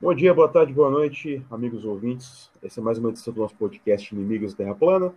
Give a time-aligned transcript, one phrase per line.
[0.00, 2.50] Bom dia, boa tarde, boa noite, amigos ouvintes.
[2.62, 5.14] Essa é mais uma edição do nosso podcast Inimigos da Terra Plana.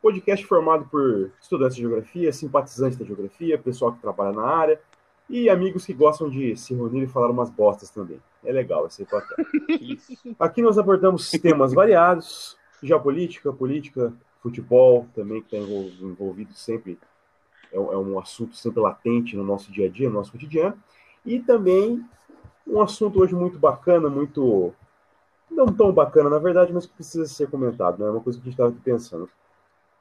[0.00, 4.80] Podcast formado por estudantes de geografia, simpatizantes da geografia, pessoal que trabalha na área
[5.28, 8.20] e amigos que gostam de se reunir e falar umas bostas também.
[8.44, 9.08] É legal, esse ser
[10.38, 15.68] Aqui nós abordamos temas variados, geopolítica, política, futebol também, que está
[16.00, 16.96] envolvido sempre,
[17.72, 20.78] é, é um assunto sempre latente no nosso dia a dia, no nosso cotidiano.
[21.24, 22.02] E também
[22.66, 24.74] um assunto hoje muito bacana, muito.
[25.50, 28.10] não tão bacana, na verdade, mas que precisa ser comentado, né?
[28.10, 29.28] Uma coisa que a gente estava pensando.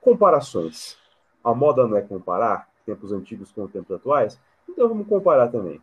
[0.02, 0.98] Comparações.
[1.43, 5.80] A moda não é comparar tempos antigos com tempos atuais, então vamos comparar também.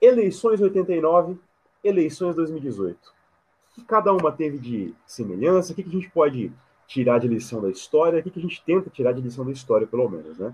[0.00, 1.38] Eleições 89,
[1.82, 2.96] eleições 2018.
[2.98, 5.72] O que cada uma teve de semelhança?
[5.72, 6.52] O que a gente pode
[6.86, 8.20] tirar de lição da história?
[8.20, 10.52] O que a gente tenta tirar de lição da história, pelo menos, né?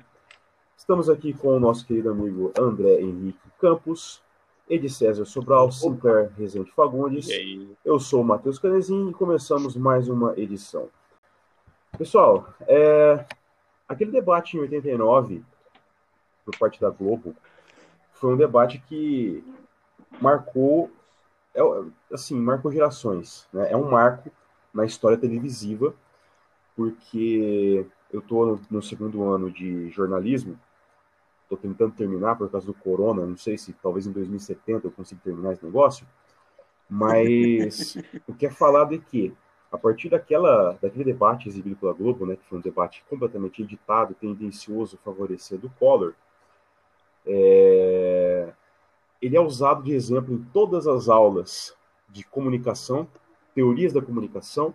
[0.77, 4.21] Estamos aqui com o nosso querido amigo André Henrique Campos,
[4.69, 7.29] Ed César Sobral, Sinclair Rezende Fagundes.
[7.85, 10.89] Eu sou o Matheus Canezinho e começamos mais uma edição.
[11.99, 13.25] Pessoal, é...
[13.89, 15.45] aquele debate em 89,
[16.45, 17.35] por parte da Globo,
[18.13, 19.45] foi um debate que
[20.21, 20.91] marcou,
[21.55, 21.61] é,
[22.13, 23.49] assim, marcou gerações.
[23.53, 23.73] Né?
[23.73, 24.31] É um marco
[24.73, 25.95] na história televisiva,
[26.77, 30.59] porque eu estou no segundo ano de jornalismo
[31.55, 35.21] estou tentando terminar por causa do corona, não sei se talvez em 2070 eu consiga
[35.23, 36.07] terminar esse negócio,
[36.89, 39.35] mas o que é falado é que,
[39.71, 44.15] a partir daquela, daquele debate exibido pela Globo, né, que foi um debate completamente editado,
[44.15, 46.15] tendencioso, favorecer do Collor,
[47.27, 48.53] é...
[49.21, 51.75] ele é usado de exemplo em todas as aulas
[52.09, 53.07] de comunicação,
[53.55, 54.75] teorias da comunicação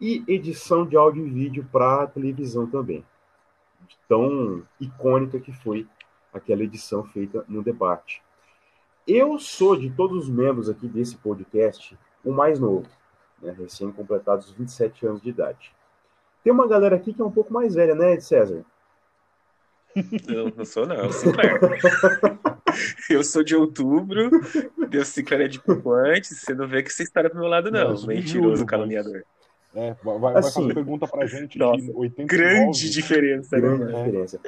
[0.00, 3.04] e edição de áudio e vídeo para televisão também
[4.08, 5.86] tão icônica que foi
[6.32, 8.22] aquela edição feita no debate.
[9.06, 12.86] Eu sou, de todos os membros aqui desse podcast, o mais novo,
[13.40, 15.74] né, recém-completados 27 anos de idade.
[16.42, 18.64] Tem uma galera aqui que é um pouco mais velha, né, César?
[20.28, 21.32] Eu não sou, não, eu sou
[23.10, 24.30] Eu sou de outubro,
[24.88, 27.70] Deus se é de pouco antes, você não vê que você está do meu lado,
[27.70, 29.22] não, não mentiroso, caluniador.
[29.74, 32.26] É, vai, vai assim, fazer pergunta pra gente nossa, de 89.
[32.26, 33.62] Grande diferença, né?
[33.62, 34.04] Grande né?
[34.04, 34.40] diferença.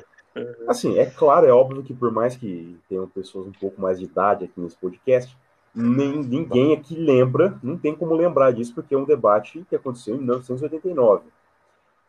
[0.66, 4.04] Assim, é claro, é óbvio que por mais que tenham pessoas um pouco mais de
[4.04, 5.36] idade aqui nesse podcast,
[5.74, 10.14] nem, ninguém aqui lembra, não tem como lembrar disso, porque é um debate que aconteceu
[10.14, 11.24] em 1989.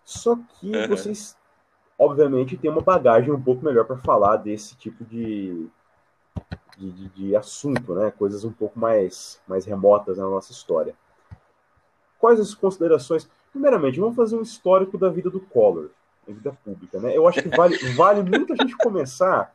[0.04, 0.88] Só que uhum.
[0.88, 1.38] vocês,
[1.98, 5.68] obviamente, têm uma bagagem um pouco melhor para falar desse tipo de,
[6.78, 8.12] de, de, de assunto, né?
[8.12, 10.96] Coisas um pouco mais, mais remotas na nossa história.
[12.26, 13.30] Quais as considerações?
[13.52, 15.92] Primeiramente, vamos fazer um histórico da vida do Collor,
[16.28, 17.00] da vida pública.
[17.00, 17.16] Né?
[17.16, 19.54] Eu acho que vale, vale muito a gente começar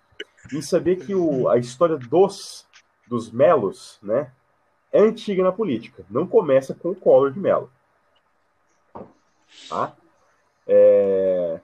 [0.54, 2.64] em saber que o, a história dos,
[3.08, 4.30] dos Melos né,
[4.92, 6.04] é antiga na política.
[6.08, 7.68] Não começa com o Collor de Mello.
[9.68, 9.96] Tá?
[10.64, 11.58] É...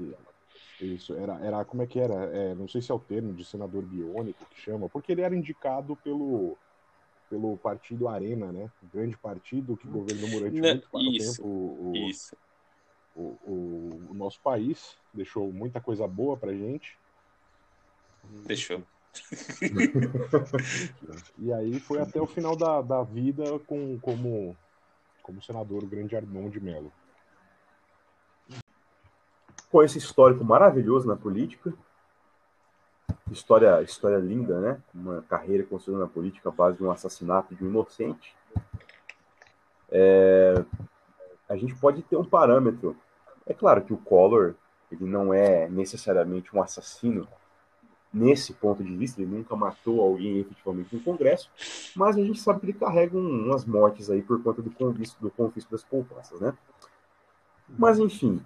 [0.81, 2.15] Isso, era, era como é que era?
[2.35, 5.35] É, não sei se é o termo de senador biônico que chama, porque ele era
[5.35, 6.57] indicado pelo,
[7.29, 8.69] pelo partido Arena, né?
[8.83, 12.35] Um grande partido que governou durante Não, muito pouco isso, tempo o, o, Isso.
[13.15, 16.97] o, o- o nosso país, deixou muita coisa boa pra gente.
[18.45, 18.83] Deixou.
[21.37, 24.57] E aí foi até o final da, da vida com, como,
[25.21, 26.91] como senador o grande Armão de Mello.
[29.73, 31.73] com esse histórico maravilhoso na política.
[33.31, 34.79] História, história linda, né?
[34.93, 38.35] Uma carreira construída na política à base de um assassinato de um inocente.
[39.91, 40.63] É,
[41.49, 42.95] a gente pode ter um parâmetro.
[43.47, 44.53] É claro que o Collor
[44.91, 47.27] ele não é necessariamente um assassino
[48.13, 51.50] nesse ponto de vista, ele nunca matou alguém efetivamente no Congresso,
[51.95, 55.19] mas a gente sabe que ele carrega um- umas mortes aí por conta do confisco,
[55.21, 56.54] do confisco das poupanças, né?
[57.68, 58.39] Mas enfim,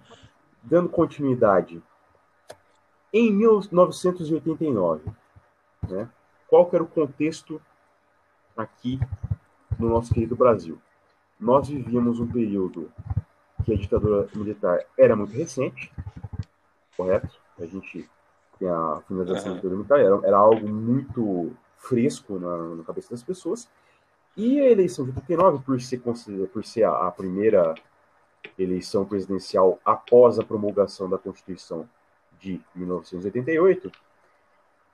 [0.62, 1.82] dando continuidade,
[3.12, 5.10] em 1989,
[5.88, 6.08] né,
[6.46, 7.60] qual que era o contexto
[8.56, 8.98] aqui
[9.78, 10.80] no nosso querido Brasil?
[11.38, 12.90] Nós vivíamos um período
[13.64, 15.92] que a ditadura militar era muito recente,
[16.96, 17.38] correto?
[17.58, 18.08] A gente
[18.58, 23.68] tem a finalização ditadura militar, era, era algo muito fresco na, na cabeça das pessoas,
[24.36, 27.74] e a eleição de 89, por ser, considerada- por ser a, a primeira
[28.58, 31.88] eleição presidencial após a promulgação da Constituição
[32.40, 33.90] de 1988,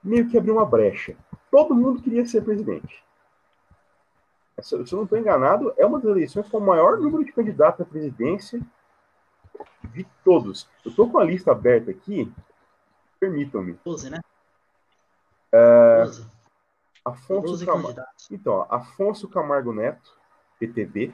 [0.02, 1.14] meio que abriu uma brecha.
[1.50, 3.02] Todo mundo queria ser presidente.
[4.60, 7.81] Se eu não estou enganado, é uma das eleições com o maior número de candidatos
[7.81, 8.60] à presidência
[9.93, 10.69] de todos.
[10.84, 12.32] Eu estou com a lista aberta aqui,
[13.25, 13.79] permitam-me.
[13.85, 14.21] 12, né?
[15.53, 16.26] É, 12.
[17.05, 17.88] Afonso 12 Camargo.
[17.88, 18.31] candidatos.
[18.31, 20.12] Então, ó, Afonso Camargo Neto,
[20.59, 21.12] PTB.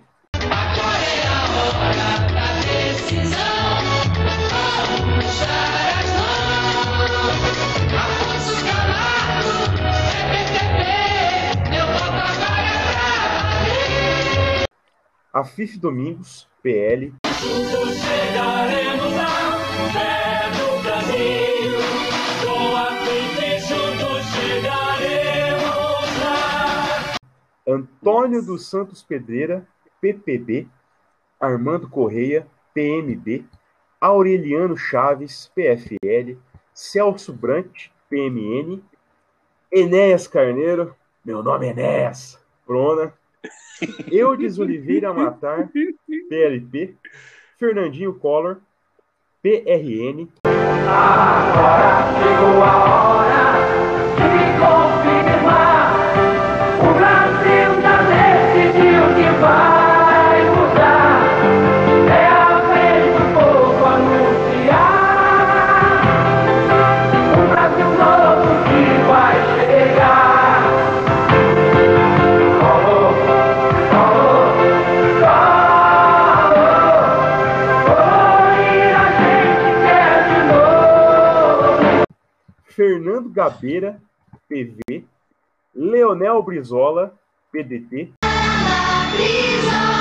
[15.32, 17.14] Afif Domingos, PL.
[27.66, 29.66] Antônio dos Santos Pedreira,
[30.00, 30.66] PPB.
[31.38, 33.44] Armando Correia, PMB.
[34.00, 36.36] Aureliano Chaves, PFL.
[36.74, 38.82] Celso Brant, PMN.
[39.70, 43.12] Enéas Carneiro, meu nome é Enéas, Prona.
[44.10, 45.70] Eudes Oliveira Matar,
[46.28, 46.96] PLP.
[47.58, 48.58] Fernandinho Collor,
[49.42, 50.28] PRN.
[52.18, 52.84] Chegou a
[53.14, 53.60] hora
[54.16, 54.60] de
[82.80, 84.00] Fernando Gabeira,
[84.48, 85.04] PV,
[85.74, 87.12] Leonel Brizola,
[87.52, 88.10] PDT,
[89.12, 89.99] brisa.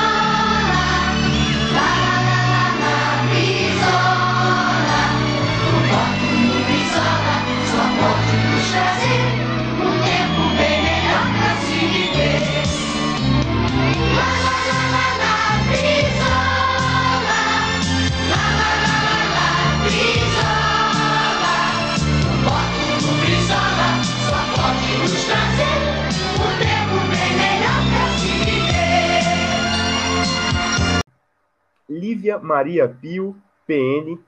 [31.89, 34.19] Lívia Maria Pio, PN,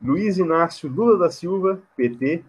[0.00, 2.42] Luiz Inácio Lula da Silva, PT,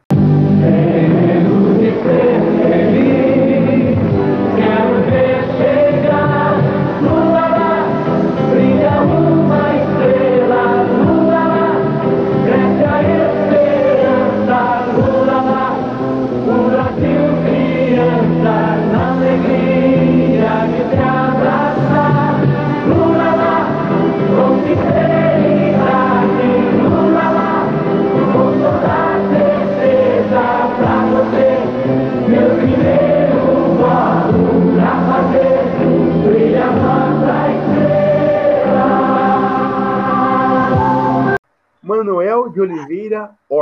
[4.56, 6.03] Quero ver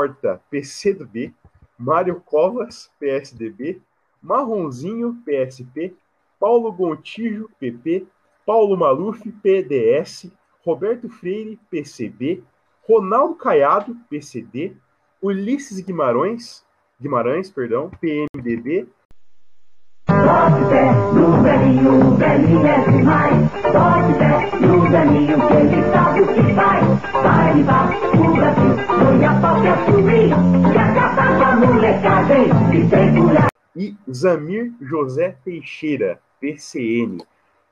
[0.02, 1.34] Horta, PCdoB,
[1.78, 3.82] Mário Covas, PSDB,
[4.22, 5.96] Marronzinho, PSP,
[6.40, 8.08] Paulo Gontijo, PP,
[8.46, 10.32] Paulo Maluf, PDS,
[10.66, 12.44] Roberto Freire, PCB,
[12.88, 14.76] Ronaldo Caiado, PCD,
[15.22, 16.66] Ulisses Guimarães,
[17.00, 18.88] Guimarães, perdão, PMDB,
[21.42, 23.52] No velhinho, o velhinho é demais.
[23.64, 26.86] Toque pé no velhinho, que ele sabe o que faz.
[27.14, 30.30] Vai levar o Brasil, põe a pau pra subir.
[30.30, 32.46] E acabar com a molecagem,
[32.76, 33.48] e segurar.
[33.76, 37.26] e Zamir José Teixeira, PCN.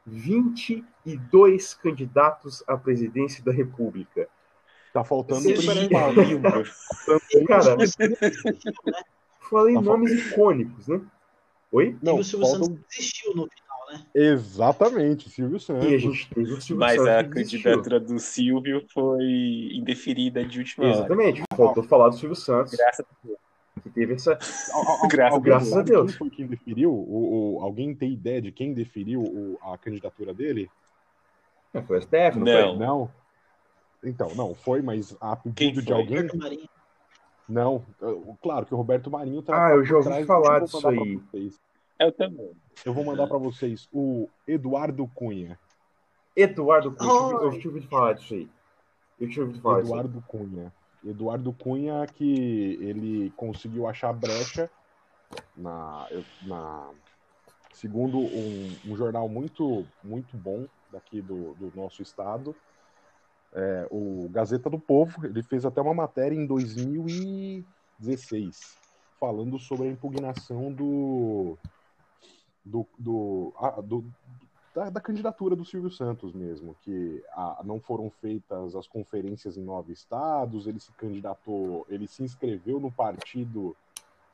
[0.08, 4.28] 22 candidatos à presidência da República.
[4.92, 6.12] Tá faltando Sim, o principal.
[7.48, 7.78] Cara,
[9.48, 11.00] falei Tá nomes icônicos, né?
[11.72, 11.96] Oi?
[12.02, 14.06] Não, e o Silvio faltam- Santos desistiu no final, né?
[14.16, 15.86] Exatamente, Silvio Santos.
[15.90, 20.60] E a gente teve o Silvio Mas Santos a candidatura do Silvio foi indeferida de
[20.60, 20.96] última hora.
[20.98, 21.44] Exatamente.
[21.56, 23.38] Faltou falar do Silvio Santos, Graças a Deus.
[23.84, 24.38] que teve essa.
[25.10, 26.10] Graças graças a Deus.
[26.12, 26.92] Quem foi quem deferiu?
[26.92, 30.70] O, o- alguém tem ideia de quem deferiu o- a candidatura dele?
[31.74, 32.70] É, Foi o STF, não, Não.
[32.78, 32.78] foi?
[32.88, 33.12] Não.
[34.04, 36.28] Então, não, foi, mas a Quem pedido de alguém.
[37.50, 39.68] Não, eu- claro que o Roberto Marinho tá.
[39.68, 41.16] Ah, eu já ouvi falar disso aí.
[41.18, 41.60] vocês.
[42.00, 42.52] Eu também.
[42.86, 45.60] Eu vou mandar pra vocês o Eduardo Cunha.
[46.36, 47.12] Eduardo Cunha.
[47.12, 47.44] Oh.
[47.46, 48.48] Eu tinha ouvido falar disso aí.
[49.20, 50.00] Eu tinha ouvido falar disso aí.
[50.00, 50.74] Eduardo Cunha.
[51.04, 54.70] Eduardo Cunha que ele conseguiu achar brecha
[55.58, 56.08] na,
[56.44, 56.90] na
[57.74, 62.56] segundo um, um jornal muito muito bom daqui do, do nosso estado,
[63.54, 65.26] é, o Gazeta do Povo.
[65.26, 68.78] Ele fez até uma matéria em 2016
[69.20, 71.58] falando sobre a impugnação do
[72.64, 74.06] do, do, ah, do-
[74.76, 79.64] da, da candidatura do Silvio Santos mesmo, que ah, não foram feitas as conferências em
[79.64, 83.76] nove estados, ele se candidatou, ele se inscreveu no partido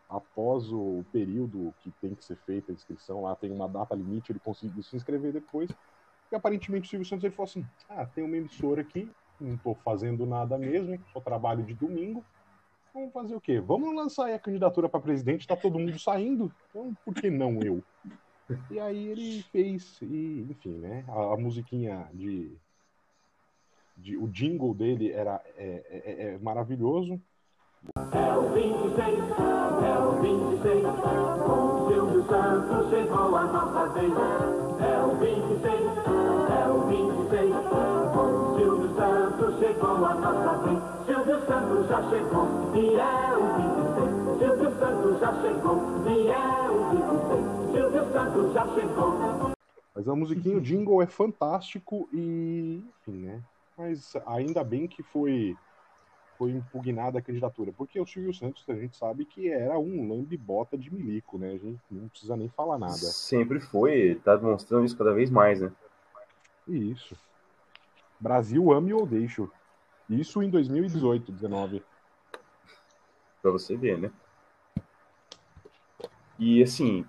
[0.10, 4.32] após o período que tem que ser feita a inscrição, lá tem uma data limite,
[4.32, 5.72] ele conseguiu se inscrever depois,
[6.36, 9.74] e aparentemente o Silvio Santos ele falou assim, ah, tem uma emissora aqui, não estou
[9.86, 12.24] fazendo nada mesmo, só trabalho de domingo,
[12.94, 13.60] vamos fazer o quê?
[13.62, 17.82] Vamos lançar a candidatura para presidente, tá todo mundo saindo, então por que não eu?
[18.70, 21.04] E aí ele fez, e, enfim, né?
[21.08, 22.56] A, a musiquinha de,
[23.98, 24.18] de.
[24.18, 27.20] O jingle dele era é, é- é maravilhoso.
[27.96, 29.20] É o 26,
[29.82, 30.84] é o 26,
[31.44, 34.14] com o Silvio Santos chegou a nossa vez.
[34.80, 36.05] É o 26, é
[37.26, 37.52] o 26,
[38.14, 41.06] com o Silvio Santos chegou a nossa vez.
[41.06, 44.40] Silvio Santos já chegou e é o 26.
[44.40, 45.78] Silvio Santos já chegou
[46.08, 47.72] e é o 26.
[47.74, 49.52] Silvio Santos já chegou.
[49.96, 52.84] Mas a musiquinha, o jingle é fantástico e.
[53.02, 53.42] Enfim, né?
[53.78, 55.56] Mas ainda bem que foi.
[56.38, 60.78] Foi impugnada a candidatura, porque o Silvio Santos a gente sabe que era um lambe-bota
[60.78, 61.54] de milico, né?
[61.54, 62.94] A gente não precisa nem falar nada.
[62.94, 65.72] Sempre foi, tá demonstrando isso cada vez mais, né?
[66.68, 67.16] Isso.
[68.20, 69.52] Brasil ame ou deixo.
[70.10, 71.84] Isso em 2018, 19.
[73.42, 74.12] Pra você ver, né?
[76.38, 77.06] E assim,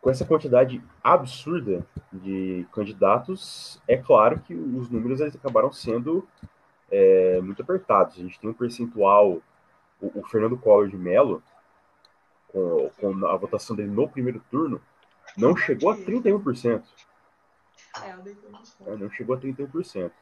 [0.00, 6.26] com essa quantidade absurda de candidatos, é claro que os números eles acabaram sendo
[6.90, 8.16] é, muito apertados.
[8.16, 9.42] A gente tem um percentual,
[10.00, 11.42] o, o Fernando Collor de Mello,
[12.48, 14.80] com, com a votação dele no primeiro turno,
[15.36, 16.82] não chegou a 31%.
[18.80, 18.96] Né?
[18.98, 20.12] Não chegou a 31%.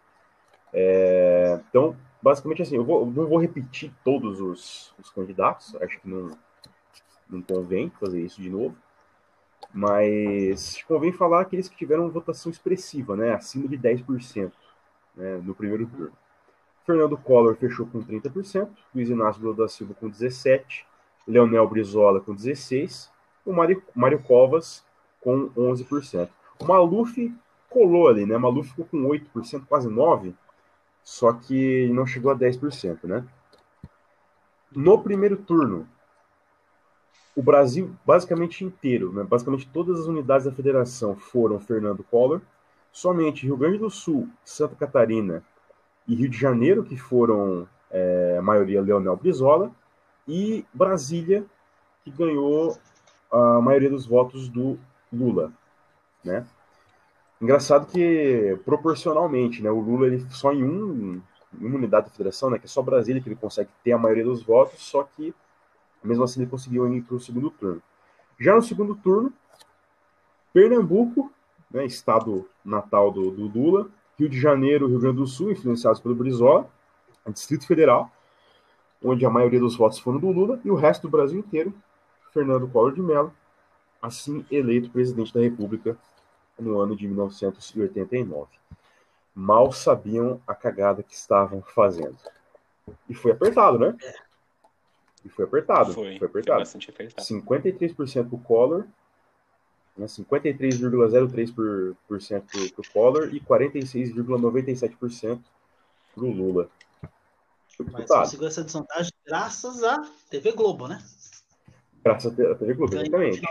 [0.73, 6.01] É, então, basicamente assim, eu, vou- eu não vou repetir todos os, os candidatos, acho
[6.01, 6.31] que não,
[7.29, 8.77] não convém fazer isso de novo,
[9.73, 14.53] mas convém falar aqueles que tiveram votação expressiva, né, acima de 10%
[15.17, 16.13] né, no primeiro turno.
[16.87, 20.85] Fernando Collor fechou com 30%, Luiz Inácio Lula da Silva com 17%,
[21.27, 23.09] Leonel Brizola com 16%,
[23.47, 24.85] o Mário, Mário Covas
[25.21, 26.29] com 11%.
[26.59, 27.33] O Maluf
[27.75, 28.39] colou ali, né?
[28.39, 30.33] Maluf ficou com 8%, quase 9%,
[31.03, 33.27] só que não chegou a 10%, né?
[34.75, 35.87] No primeiro turno,
[37.37, 39.25] o Brasil basicamente inteiro, né?
[39.25, 42.41] basicamente todas as unidades da federação foram Fernando Collor,
[42.93, 45.43] somente Rio Grande do Sul, Santa Catarina
[46.07, 49.71] e Rio de Janeiro, que foram é, a maioria Leonel Brizola,
[50.27, 51.45] e Brasília,
[52.05, 52.79] que ganhou
[53.31, 54.79] a maioria dos votos do
[55.13, 55.53] Lula,
[56.25, 56.47] né?
[57.45, 61.21] Engraçado que proporcionalmente, né, o Lula ele só em um,
[61.53, 64.25] uma unidade da federação, né, que é só Brasília que ele consegue ter a maioria
[64.25, 65.35] dos votos, só que
[66.03, 67.83] mesmo assim ele conseguiu ir para o segundo turno.
[68.41, 69.31] Já no segundo turno,
[70.55, 71.31] Pernambuco,
[71.71, 76.15] né, estado natal do, do Lula, Rio de Janeiro, Rio Grande do Sul, influenciados pelo
[76.15, 76.67] Brizola,
[77.29, 78.11] Distrito Federal,
[79.03, 81.75] onde a maioria dos votos foram do Lula, e o resto do Brasil inteiro,
[82.33, 83.35] Fernando Collor de Mello,
[84.01, 85.95] assim eleito presidente da República
[86.59, 88.49] no ano de 1989.
[89.35, 92.17] Mal sabiam a cagada que estavam fazendo.
[93.09, 93.97] E foi apertado, né?
[95.25, 95.93] E foi apertado.
[95.93, 96.61] Foi, Foi, foi apertado.
[96.61, 97.27] bastante apertado.
[97.27, 98.87] 53% pro Collor,
[99.97, 105.41] né, 53,03% por, por cento pro, pro Collor e 46,97%
[106.15, 106.69] pro Lula.
[107.77, 111.03] Foi Mas conseguiu essa desvantagem graças à TV Globo, né?
[112.05, 113.43] Graças à TV Globo, exatamente.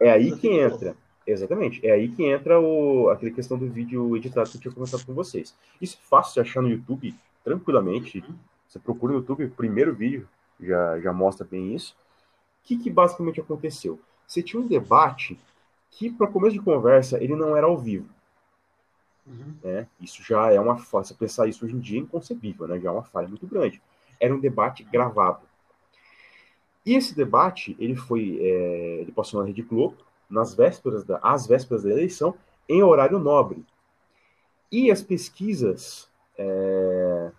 [0.00, 0.96] É aí que entra.
[1.28, 1.86] Exatamente.
[1.86, 5.12] É aí que entra o, aquela questão do vídeo editado que eu tinha comentado com
[5.12, 5.54] vocês.
[5.78, 8.24] Isso é fácil de achar no YouTube, tranquilamente.
[8.66, 10.26] Você procura no YouTube, o primeiro vídeo
[10.58, 11.94] já, já mostra bem isso.
[12.64, 14.00] O que, que basicamente aconteceu?
[14.26, 15.38] Você tinha um debate
[15.90, 18.08] que, para começo de conversa, ele não era ao vivo.
[19.26, 19.54] Uhum.
[19.62, 19.86] né?
[20.00, 21.04] Isso já é uma falha.
[21.18, 22.80] Pensar isso hoje em dia é inconcebível, né?
[22.80, 23.82] Já é uma falha muito grande.
[24.18, 25.42] Era um debate gravado.
[26.86, 31.46] E esse debate, ele foi, é, ele passou na Rede Globo, nas vésperas da, às
[31.46, 32.34] vésperas da eleição,
[32.68, 33.64] em horário nobre.
[34.70, 37.30] E as pesquisas é,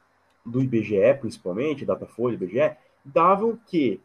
[0.45, 4.01] do IBGE, principalmente, Datafolha, IBGE, davam que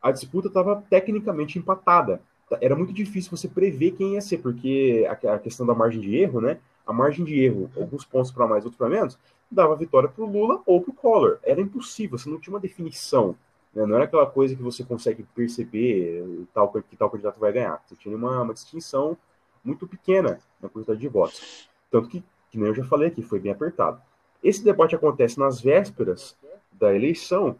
[0.00, 2.20] a disputa estava tecnicamente empatada.
[2.60, 6.16] Era muito difícil você prever quem ia ser, porque a, a questão da margem de
[6.16, 6.58] erro, né?
[6.86, 9.18] A margem de erro, alguns pontos para mais, outros para menos,
[9.50, 11.38] dava vitória para o Lula ou para o Collor.
[11.42, 13.36] Era impossível, você não tinha uma definição.
[13.74, 13.86] Né?
[13.86, 17.82] Não era aquela coisa que você consegue perceber tal, que tal candidato vai ganhar.
[17.86, 19.16] Você tinha uma, uma distinção
[19.64, 21.68] muito pequena na quantidade de votos.
[21.90, 24.00] Tanto que, que nem eu já falei aqui, foi bem apertado.
[24.42, 26.36] Esse debate acontece nas vésperas
[26.72, 27.56] da eleição,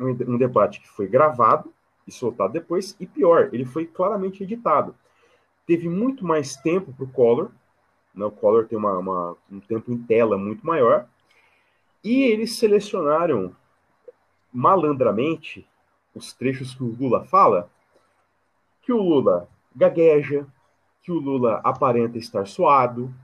[0.00, 1.72] um, um debate que foi gravado
[2.06, 4.94] e soltado depois, e pior, ele foi claramente editado.
[5.66, 7.50] Teve muito mais tempo para o Collor,
[8.14, 8.24] né?
[8.24, 11.06] o Collor tem uma, uma- um tempo em tela muito maior,
[12.02, 13.54] e eles selecionaram
[14.58, 15.64] malandramente
[16.12, 17.70] os trechos que o Lula fala,
[18.82, 20.44] que o Lula gagueja,
[21.00, 23.14] que o Lula aparenta estar suado,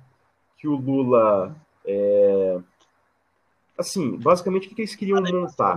[0.56, 2.60] que o Lula é,
[3.76, 5.74] assim, basicamente o que eles queriam montar?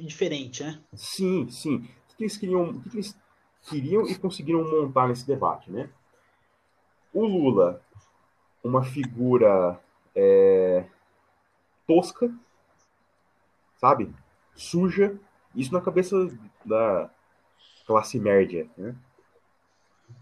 [0.00, 0.82] Diferente, né?
[0.92, 1.88] Sim, sim.
[2.10, 3.16] O que eles queriam, o que eles
[3.62, 5.88] queriam e conseguiram montar nesse debate, né?
[7.14, 7.80] O Lula,
[8.64, 9.80] uma figura
[10.16, 10.84] é,
[11.86, 12.34] tosca,
[13.76, 14.12] sabe?
[14.54, 15.18] Suja,
[15.54, 16.16] isso na cabeça
[16.64, 17.10] da
[17.86, 18.94] classe média, né?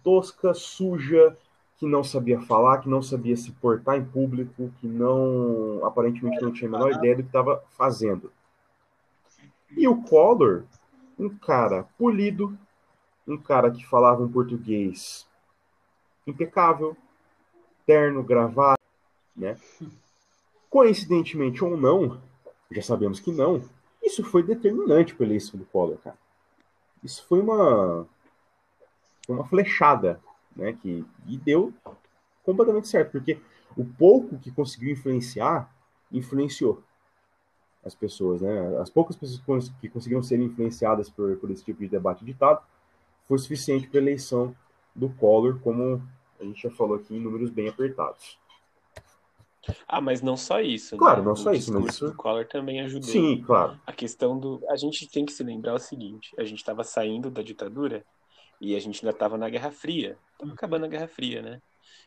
[0.03, 1.37] Tosca, suja,
[1.77, 6.53] que não sabia falar, que não sabia se portar em público, que não, aparentemente não
[6.53, 8.33] tinha a menor ideia do que estava fazendo.
[9.77, 10.65] E o Collor,
[11.19, 12.57] um cara polido,
[13.27, 15.27] um cara que falava um português
[16.27, 16.97] impecável,
[17.87, 18.81] terno, gravado,
[19.37, 19.59] né?
[20.71, 22.21] Coincidentemente ou não,
[22.71, 23.63] já sabemos que não,
[24.03, 26.19] isso foi determinante para a eleição do Collor, cara.
[27.03, 28.07] Isso foi uma
[29.27, 30.21] uma flechada,
[30.55, 31.73] né, que e deu
[32.45, 33.41] completamente certo, porque
[33.77, 35.75] o pouco que conseguiu influenciar,
[36.13, 36.83] influenciou
[37.85, 38.79] as pessoas, né?
[38.79, 42.63] As poucas pessoas que conseguiram ser influenciadas por, por esse tipo de debate ditado
[43.29, 44.55] foi suficiente para a eleição
[44.95, 46.03] do Collor, como
[46.41, 48.39] a gente já falou aqui, em números bem apertados.
[49.89, 50.97] Ah, mas não só isso.
[50.97, 51.27] Claro, né?
[51.27, 53.09] não O só isso, mas isso- do Collor também ajudou.
[53.09, 53.79] Sim, claro.
[53.87, 54.61] A questão do.
[54.69, 58.05] A gente tem que se lembrar o seguinte: a gente estava saindo da ditadura
[58.61, 60.19] e a gente ainda estava na Guerra Fria.
[60.33, 61.63] Estava acabando a Guerra Fria, né?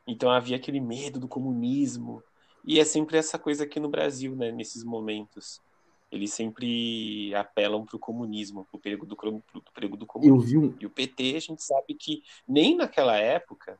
[0.05, 2.23] Então havia aquele medo do comunismo.
[2.65, 4.51] E é sempre essa coisa aqui no Brasil, né?
[4.51, 5.61] Nesses momentos.
[6.09, 9.43] Eles sempre apelam para o comunismo, para o perigo do, pro
[9.73, 10.39] perigo do Eu comunismo.
[10.41, 10.75] vi um.
[10.79, 13.77] E o PT, a gente sabe que nem naquela época,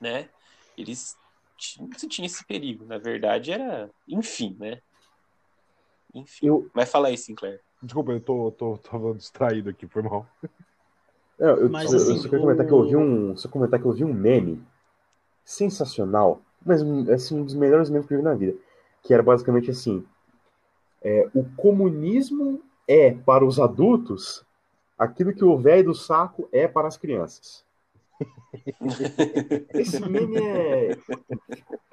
[0.00, 0.28] né?
[0.76, 1.16] Eles
[1.80, 2.84] não tinha esse perigo.
[2.84, 3.90] Na verdade, era.
[4.08, 4.80] Enfim, né?
[6.14, 6.46] Enfim.
[6.46, 7.60] Eu, Mas fala aí, Sinclair.
[7.82, 10.26] Desculpa, eu tô, tô, tava distraído aqui, foi mal.
[11.38, 13.36] eu, eu, Mas, eu- eu assim, só quero comentar que eu o- ouvi um.
[13.36, 14.62] Só comentar que eu vi um meme
[15.44, 18.56] sensacional, mas um- assim, um dos melhores memes que eu vi na vida.
[19.02, 20.06] Que era basicamente assim:
[21.02, 24.44] é, o comunismo é para os adultos
[24.98, 27.64] aquilo que o velho do saco é para as crianças.
[29.74, 30.90] Esse meme é,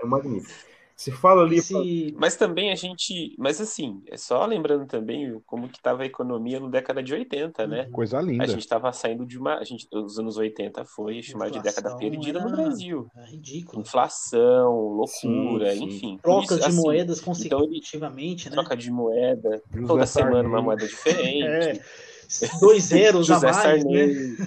[0.01, 0.73] é magnífico.
[0.95, 1.57] Se fala ali.
[1.57, 3.35] Esse, Mas também a gente.
[3.37, 7.65] Mas assim, é só lembrando também como que estava a economia na década de 80,
[7.65, 7.89] né?
[7.91, 8.43] Coisa linda.
[8.43, 9.55] A gente estava saindo de uma.
[9.57, 13.07] A gente, os anos 80 foi chamado de década perdida no era- Brasil.
[13.17, 13.81] é ridículo.
[13.81, 15.83] Inflação, loucura, Sim, sim.
[15.85, 16.19] enfim.
[16.21, 18.55] Trocas isso, de assim, moedas então consecutivamente, né?
[18.55, 21.81] Troca de moeda, José toda semana uma moeda diferente.
[21.81, 24.07] É, dois zeros a José mais, né?
[24.07, 24.37] Sarney,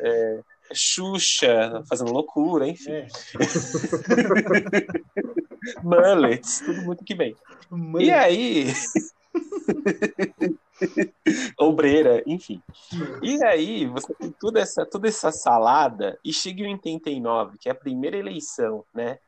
[0.00, 0.40] é,
[0.72, 2.92] Xuxa fazendo loucura, enfim.
[2.92, 3.06] É.
[5.82, 7.34] Mullets, tudo muito que bem.
[8.00, 8.66] E aí.
[11.58, 12.60] Obreira, enfim.
[13.22, 17.72] E aí, você tem toda essa, toda essa salada e chega em 89, que é
[17.72, 19.18] a primeira eleição, né?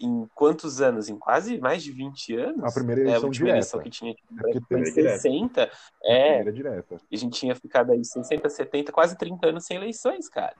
[0.00, 1.08] Em quantos anos?
[1.08, 2.64] Em quase mais de 20 anos?
[2.64, 3.56] A primeira é a eleição última direta.
[3.58, 5.18] eleição que tinha É porque em tem direta.
[5.18, 5.70] 60.
[6.02, 6.96] É, direta.
[7.12, 10.54] a gente tinha ficado aí 60, 70, quase 30 anos sem eleições, cara.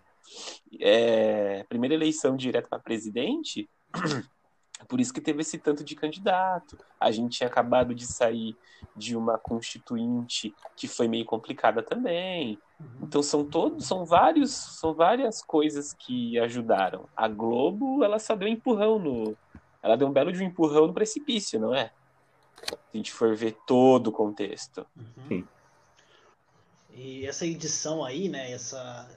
[0.80, 3.68] É, primeira eleição direta para presidente,
[4.88, 6.76] por isso que teve esse tanto de candidato.
[6.98, 8.56] A gente tinha acabado de sair
[8.96, 12.58] de uma constituinte que foi meio complicada também.
[13.00, 17.08] Então são todos, são vários, são várias coisas que ajudaram.
[17.16, 19.36] A Globo, ela só deu um empurrão no,
[19.84, 21.92] ela deu um belo de um empurrão no precipício, não é?
[22.66, 24.86] Se a gente for ver todo o contexto.
[24.96, 25.28] Uhum.
[25.28, 25.48] Sim.
[26.94, 28.50] E essa edição aí, né?
[28.50, 29.08] Essa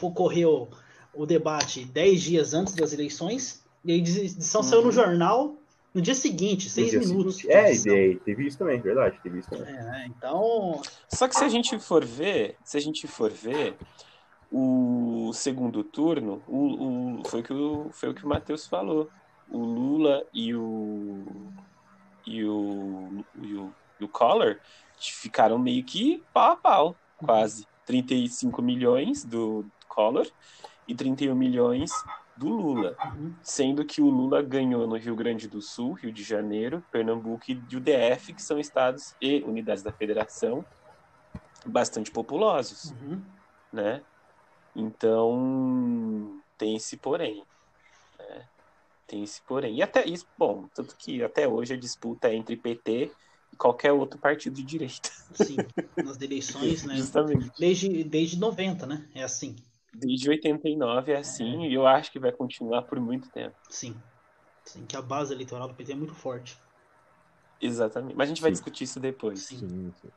[0.00, 0.70] ocorreu
[1.12, 4.92] o debate 10 dias antes das eleições e a edição saiu no Uhum.
[4.92, 5.56] jornal
[5.94, 7.36] no dia seguinte, No seis dia minutos.
[7.36, 7.90] seguinte.
[7.90, 9.74] É, e teve isso também, verdade, teve isso também.
[9.74, 10.80] É, então,
[11.12, 13.76] Só que se a gente for ver, se a gente for ver
[14.50, 19.10] o segundo turno, o, o- foi, o que o, foi o que o Matheus falou.
[19.48, 21.24] O Lula e o
[22.26, 24.58] e o, e o, e o Collor
[25.00, 27.66] ficaram meio que pau a pau, quase.
[27.84, 30.26] 35 milhões do Collor
[30.86, 31.90] e 31 milhões
[32.36, 32.96] do Lula.
[33.42, 37.54] Sendo que o Lula ganhou no Rio Grande do Sul, Rio de Janeiro, Pernambuco e
[37.54, 40.64] o DF, que são estados e unidades da federação
[41.66, 43.22] bastante populosos, uhum.
[43.72, 44.02] né?
[44.74, 47.44] Então, tem esse porém.
[48.18, 48.46] né?
[49.06, 49.76] Tem esse porém.
[49.76, 53.10] E até isso, bom, tanto que até hoje a disputa é entre PT
[53.52, 55.10] e qualquer outro partido de direita.
[55.34, 55.56] Sim,
[55.96, 56.94] nas eleições, né?
[56.96, 57.50] Justamente.
[57.58, 59.08] Desde, desde 90, né?
[59.14, 59.56] É assim.
[59.92, 63.56] Desde 89 é assim, e eu acho que vai continuar por muito tempo.
[63.68, 64.00] Sim.
[64.64, 66.56] Sim, que a base eleitoral do PT é muito forte.
[67.60, 68.14] Exatamente.
[68.16, 68.54] Mas a gente vai Sim.
[68.54, 69.46] discutir isso depois.
[69.46, 69.58] Sim.
[69.58, 70.10] Sim, sim.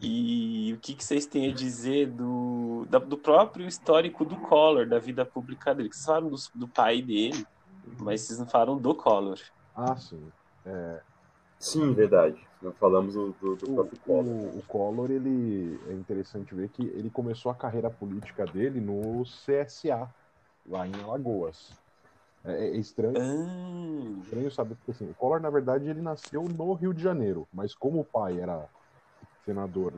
[0.00, 4.88] E o que, que vocês têm a dizer do, da- do próprio histórico do Collor,
[4.88, 5.88] da vida pública dele?
[5.92, 7.44] Vocês falaram do, do pai dele,
[7.98, 9.38] mas vocês não falaram do Collor.
[9.74, 10.32] Ah, sim.
[11.58, 12.46] Sim, verdade.
[12.62, 14.24] Não falamos do, do, do O, próprio Collor.
[14.24, 19.22] o, o Collor, ele é interessante ver que ele começou a carreira política dele no
[19.24, 20.08] CSA,
[20.66, 21.72] lá em Alagoas.
[22.44, 26.72] É, é estranho, Ah, estranho saber porque assim, o Collor, na verdade, ele nasceu no
[26.74, 28.68] Rio de Janeiro, mas como o pai era
[29.44, 29.92] senador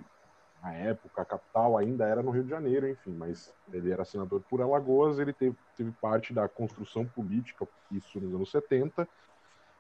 [0.62, 4.42] na época, a capital ainda era no Rio de Janeiro, enfim, mas ele era senador
[4.48, 9.08] por Alagoas, ele teve, teve parte da construção política, isso nos anos 70,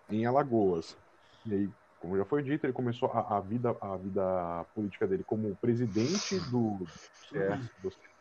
[0.08, 0.96] em Alagoas.
[1.46, 5.24] E aí, como já foi dito, ele começou a, a vida, a vida política dele
[5.24, 6.78] como presidente do,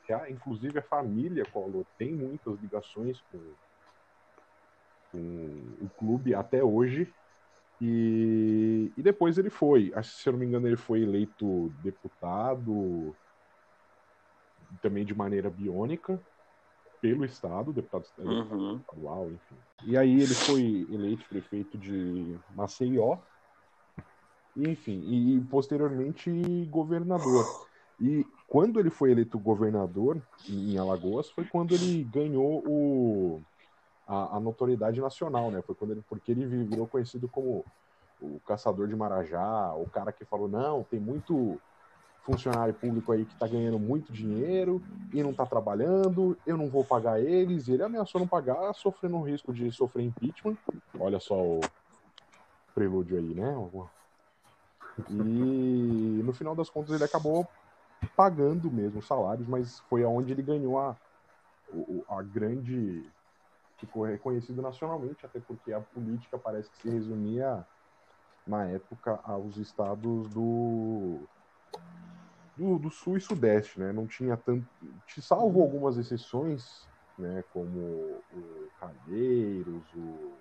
[0.05, 3.39] CS, inclusive a família Collor tem muitas ligações com,
[5.11, 5.17] com
[5.81, 7.13] o clube até hoje.
[7.81, 13.15] E, e depois ele foi, se eu não me engano, ele foi eleito deputado
[14.81, 16.19] também de maneira biônica
[17.01, 18.77] pelo Estado, deputado uhum.
[18.77, 19.55] estadual, enfim.
[19.85, 23.17] E aí ele foi eleito prefeito de Maceió,
[24.55, 27.45] enfim, e, e posteriormente governador.
[27.99, 33.41] E quando ele foi eleito governador em Alagoas foi quando ele ganhou o,
[34.07, 35.61] a, a notoriedade nacional, né?
[35.61, 37.65] Foi quando ele, porque ele virou conhecido como
[38.21, 41.59] o caçador de Marajá, o cara que falou, não, tem muito
[42.23, 44.81] funcionário público aí que tá ganhando muito dinheiro
[45.13, 49.17] e não tá trabalhando, eu não vou pagar eles, e ele ameaçou não pagar, sofrendo
[49.17, 50.57] o risco de sofrer impeachment.
[50.99, 51.59] Olha só o
[52.73, 53.55] prelúdio aí, né?
[55.09, 57.47] E no final das contas ele acabou
[58.15, 60.95] pagando mesmo os salários, mas foi aonde ele ganhou a,
[62.09, 63.09] a grande.
[63.77, 67.65] ficou reconhecido nacionalmente, até porque a política parece que se resumia
[68.45, 71.27] na época aos estados do
[72.59, 73.93] do, do sul e sudeste, né?
[73.93, 74.67] Não tinha tanto,
[75.21, 76.85] salvo algumas exceções,
[77.17, 77.41] né?
[77.53, 77.79] Como
[78.33, 80.33] o Calheiros, o,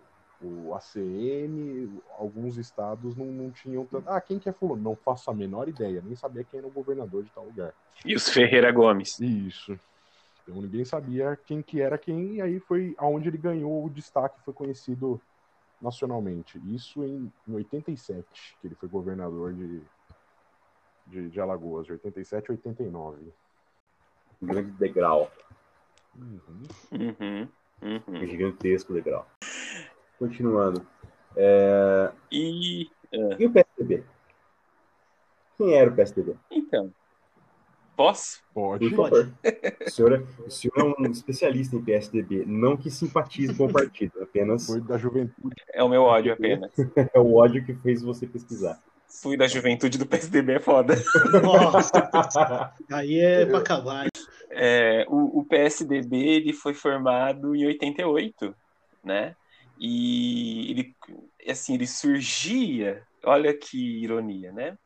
[0.44, 4.10] o ACM, alguns estados não, não tinham tanto.
[4.10, 4.82] Ah, quem que é fulano?
[4.82, 7.72] Não faço a menor ideia, nem sabia quem era o governador de tal lugar.
[8.04, 9.20] E os Ferreira Gomes.
[9.20, 9.78] Isso.
[10.42, 14.42] Então ninguém sabia quem que era quem, e aí foi aonde ele ganhou o destaque,
[14.44, 15.20] foi conhecido
[15.80, 16.60] nacionalmente.
[16.74, 19.82] Isso em, em 87, que ele foi governador de,
[21.08, 23.32] de, de Alagoas, de 87 a 89.
[24.42, 25.30] Um grande degrau.
[26.16, 26.40] Uhum.
[26.92, 27.48] Uhum.
[27.80, 28.26] Um Uhum.
[28.26, 29.26] gigantesco degrau.
[30.18, 30.84] Continuando.
[31.36, 34.04] É, E E o PSDB?
[35.56, 36.34] Quem era o PSDB?
[36.50, 36.92] então,
[37.96, 38.42] posso?
[38.52, 38.90] Pode.
[38.90, 39.32] Por favor.
[39.86, 43.72] O senhor, é, o senhor é um especialista em PSDB, não que simpatize com o
[43.72, 45.54] partido, apenas Foi da juventude.
[45.72, 46.72] É o meu ódio apenas.
[47.14, 48.80] é o ódio que fez você pesquisar.
[49.10, 50.94] Fui da juventude do PSDB, é foda.
[51.42, 51.92] Nossa,
[52.92, 54.06] aí é pra acabar.
[54.50, 58.54] É, o, o PSDB ele foi formado em 88,
[59.02, 59.34] né?
[59.78, 60.96] E ele,
[61.48, 64.76] assim, ele surgia, olha que ironia, né?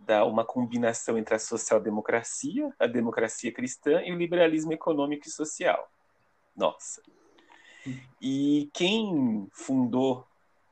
[0.00, 5.90] Da uma combinação entre a social-democracia, a democracia cristã e o liberalismo econômico e social.
[6.56, 7.02] Nossa.
[8.20, 10.26] E quem fundou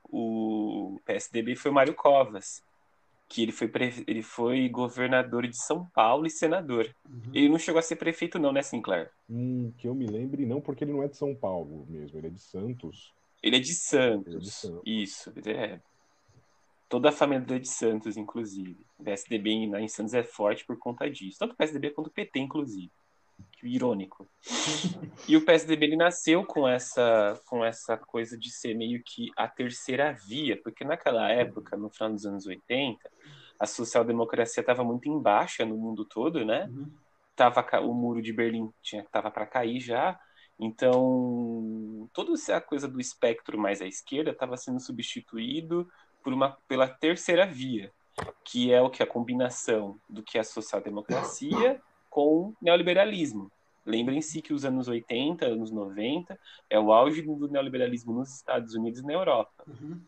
[0.04, 2.62] o PSDB foi o Mário Covas,
[3.30, 4.04] que ele foi, pre...
[4.08, 6.92] ele foi governador de São Paulo e senador.
[7.08, 7.30] Uhum.
[7.32, 9.12] Ele não chegou a ser prefeito não, né, Sinclair?
[9.30, 12.26] Hum, que eu me lembre, não, porque ele não é de São Paulo mesmo, ele
[12.26, 13.14] é de Santos.
[13.40, 14.26] Ele é de Santos.
[14.26, 14.82] Ele é de Santos.
[14.84, 15.80] Isso, é.
[16.88, 18.76] Toda a família é de Santos, inclusive.
[18.98, 21.38] O PSDB em Santos é forte por conta disso.
[21.38, 22.90] Tanto o PSDB quanto o PT, inclusive.
[23.52, 24.26] Que irônico.
[25.28, 29.46] E o PSDB ele nasceu com essa, com essa coisa de ser meio que a
[29.46, 32.98] terceira via, porque naquela época, no final dos anos 80,
[33.58, 36.66] a social-democracia estava muito em baixa no mundo todo, né?
[36.70, 36.90] Uhum.
[37.36, 40.18] Tava, o muro de Berlim tinha tava para cair já.
[40.58, 45.88] Então, toda essa coisa do espectro mais à esquerda estava sendo substituído
[46.22, 47.92] por uma pela terceira via,
[48.44, 53.50] que é o que a combinação do que é a social-democracia com o neoliberalismo.
[53.86, 59.00] Lembrem-se que os anos 80, anos 90 é o auge do neoliberalismo nos Estados Unidos
[59.00, 59.98] e na Europa, Uhum.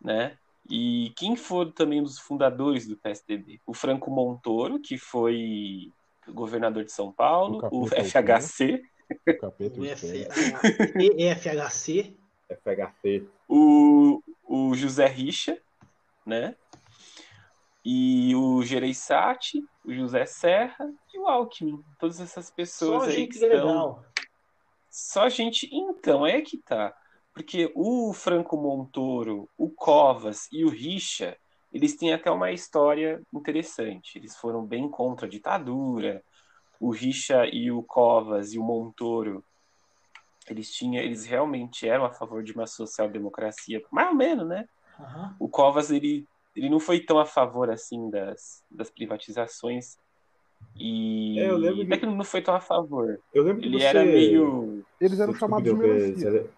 [0.00, 0.36] né?
[0.70, 3.60] E quem foram também um dos fundadores do PSDB?
[3.66, 5.90] O Franco Montoro, que foi
[6.28, 9.88] governador de São Paulo, O o FHC, O capeta e
[11.24, 12.16] EFHC.
[12.48, 13.26] FHC.
[13.48, 15.58] o, o José Richa,
[16.24, 16.54] né?
[17.84, 21.82] E o Gereissati, o José Serra e o Alckmin.
[21.98, 23.66] Todas essas pessoas Só aí gente que estão...
[23.66, 24.04] legal.
[24.90, 25.68] Só gente.
[25.72, 26.94] Então, é que tá.
[27.32, 31.36] Porque o Franco Montoro, o Covas e o Richa,
[31.72, 34.18] eles têm até uma história interessante.
[34.18, 36.22] Eles foram bem contra a ditadura.
[36.78, 39.42] O Richa e o Covas e o Montoro,
[40.48, 44.68] eles tinham, eles realmente eram a favor de uma social-democracia, mais ou menos, né?
[45.00, 45.36] Aham.
[45.38, 49.96] O Covas, ele, ele não foi tão a favor, assim, das, das privatizações.
[50.76, 53.20] E É, eu lembro que- não é que não foi tão a favor.
[53.34, 53.86] Eu lembro que Ele você...
[53.86, 54.84] era meio...
[55.00, 56.50] Eles eram chamados de melancia.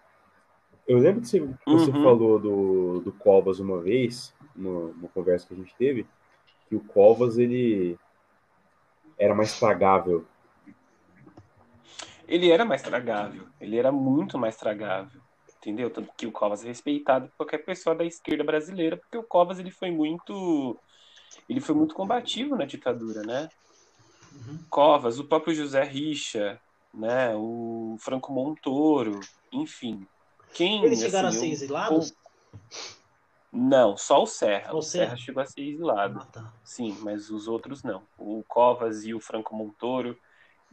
[0.86, 2.02] Eu lembro que você, você Uhum.
[2.02, 6.06] falou do, do Covas uma vez, no- numa conversa que a gente teve,
[6.68, 7.98] que o Covas, ele
[9.18, 10.26] era mais tragável.
[12.28, 13.46] Ele era mais tragável.
[13.60, 15.20] Ele era muito mais tragável.
[15.64, 15.88] Entendeu?
[15.88, 19.58] Tanto que o Covas é respeitado por qualquer pessoa da esquerda brasileira, porque o Covas
[19.58, 20.78] ele foi muito.
[21.48, 23.48] Ele foi muito combativo na ditadura, né?
[24.34, 24.58] Uhum.
[24.68, 26.60] Covas, o próprio José Richa,
[26.92, 27.34] né?
[27.34, 30.06] O Franco Montoro, enfim.
[30.52, 30.84] Quem.
[30.84, 32.14] Eles chegaram assim, a ser exilados?
[33.50, 34.70] Não, só o Serra.
[34.70, 35.16] Só o Serra Serra.
[35.16, 36.20] chegou a ser exilado.
[36.20, 36.52] Ah, tá.
[36.62, 38.02] Sim, mas os outros não.
[38.18, 40.14] O Covas e o Franco Montoro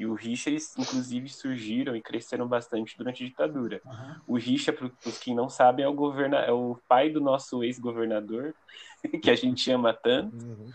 [0.01, 3.79] e o Richa, eles inclusive surgiram e cresceram bastante durante a ditadura.
[3.85, 4.21] Aham.
[4.25, 6.37] O Richa, para os que não sabem, é o, governa...
[6.37, 8.55] é o pai do nosso ex-governador,
[9.23, 10.71] que a gente ama tanto, Uhum.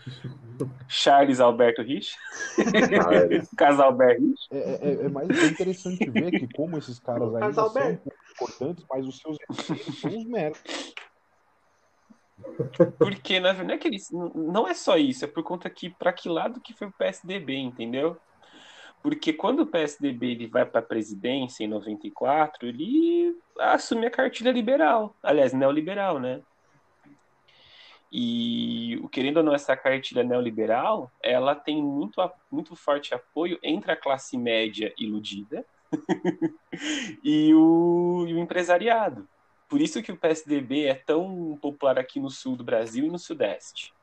[0.87, 2.15] Charles Alberto Richa,
[3.03, 4.47] Cara, Casalberto Richa.
[4.51, 7.91] É, é- é mais é interessante ver que como esses caras ainda Mas, são
[8.31, 9.37] importantes, mas os seus
[9.99, 10.57] são uns merda.
[12.97, 14.07] Porque, na verdade, não é, eles...
[14.11, 17.55] não é só isso, é por conta que, para que lado que foi o PSDB,
[17.55, 18.17] entendeu?
[19.07, 24.51] Porque quando o PSDB ele vai para a presidência em 94, ele assume a cartilha
[24.51, 26.41] liberal, aliás, neoliberal, né?
[28.11, 32.19] E o querendo ou não, essa cartilha neoliberal, ela tem muito,
[32.51, 35.65] muito forte apoio entre a classe média iludida
[37.23, 39.25] e, o, e o empresariado.
[39.69, 43.17] Por isso que o PSDB é tão popular aqui no sul do Brasil e no
[43.17, 43.93] sudeste.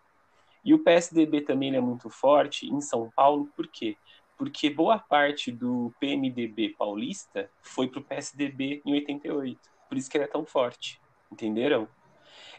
[0.65, 3.99] E o PSDB também é muito forte em São Paulo, por quê?
[4.37, 9.61] Porque boa parte do PMDB paulista foi para o PSDB em 88.
[9.89, 11.01] Por isso que ele é tão forte.
[11.31, 11.89] Entenderam?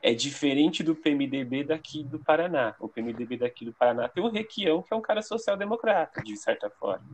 [0.01, 2.75] É diferente do PMDB daqui do Paraná.
[2.79, 6.69] O PMDB daqui do Paraná tem o Requião, que é um cara social-democrata, de certa
[6.69, 7.05] forma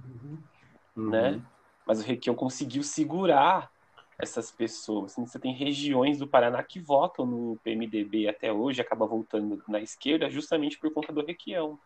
[0.95, 1.09] Uhum.
[1.09, 1.41] né?
[1.85, 3.71] Mas o Requião conseguiu segurar
[4.19, 5.15] essas pessoas.
[5.15, 10.29] Você tem regiões do Paraná que votam no PMDB até hoje, acaba voltando na esquerda
[10.29, 11.79] justamente por conta do Requião,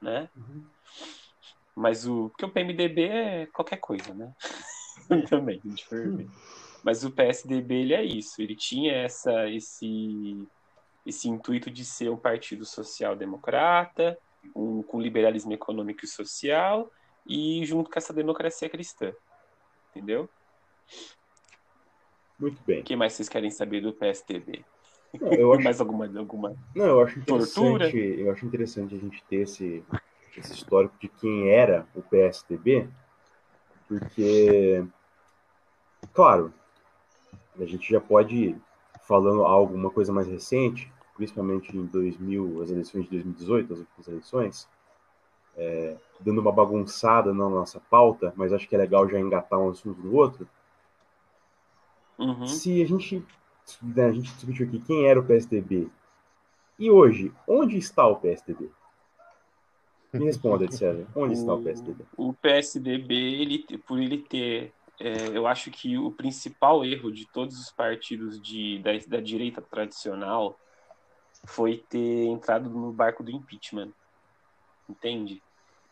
[0.00, 0.28] né?
[0.36, 0.64] Uhum.
[1.76, 4.32] Mas o porque o PMDB é qualquer coisa, né?
[5.28, 6.28] Também, a gente for ver.
[6.82, 10.48] Mas o PSDB ele é isso, ele tinha essa esse
[11.04, 14.18] esse intuito de ser um partido social-democrata,
[14.56, 16.90] um, com liberalismo econômico e social,
[17.24, 19.12] e junto com essa democracia cristã.
[19.90, 20.28] Entendeu?
[22.38, 22.80] muito bem.
[22.80, 24.64] O que mais vocês querem saber do PSDB?
[25.20, 26.56] Não, eu acho, Mais alguma, alguma?
[26.74, 27.88] não, eu acho Tortura.
[27.88, 29.84] interessante, eu acho interessante a gente ter esse,
[30.36, 32.88] esse histórico de quem era o PSDB,
[33.88, 34.84] porque,
[36.12, 36.52] claro,
[37.58, 38.62] a gente já pode ir
[39.06, 44.68] falando alguma coisa mais recente, principalmente em 2000, as eleições de 2018, as últimas eleições,
[45.56, 49.70] é, dando uma bagunçada na nossa pauta, mas acho que é legal já engatar um
[49.70, 50.46] assunto no outro.
[52.18, 52.46] Uhum.
[52.46, 53.24] Se a gente,
[53.82, 55.88] né, a gente discutiu aqui quem era o PSDB,
[56.78, 58.70] e hoje, onde está o PSDB?
[60.18, 62.04] Me responda, César, onde está o PSDB?
[62.16, 64.72] O PSDB, ele, por ele ter.
[64.98, 69.60] é, eu acho que o principal erro de todos os partidos de, da, da direita
[69.60, 70.58] tradicional
[71.44, 73.92] foi ter entrado no barco do impeachment.
[74.88, 75.42] Entende?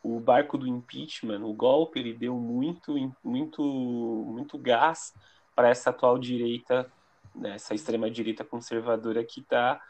[0.03, 5.15] O barco do impeachment, o golpe, ele deu muito, muito, muito gás
[5.55, 6.91] para essa atual direita,
[7.35, 9.81] né, essa extrema direita conservadora que está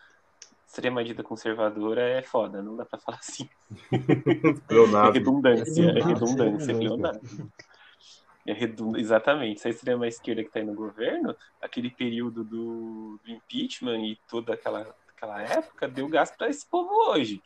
[0.75, 3.49] extrema direita conservadora é foda, não dá para falar assim.
[4.71, 6.75] É redundância, é Redundância, redundância, redundância.
[6.75, 7.53] Leonardo.
[8.47, 8.99] É redund...
[8.99, 9.59] Exatamente.
[9.59, 14.55] Essa extrema esquerda que está aí no governo, aquele período do, do impeachment e toda
[14.55, 17.41] aquela, aquela época, deu gás para esse povo hoje.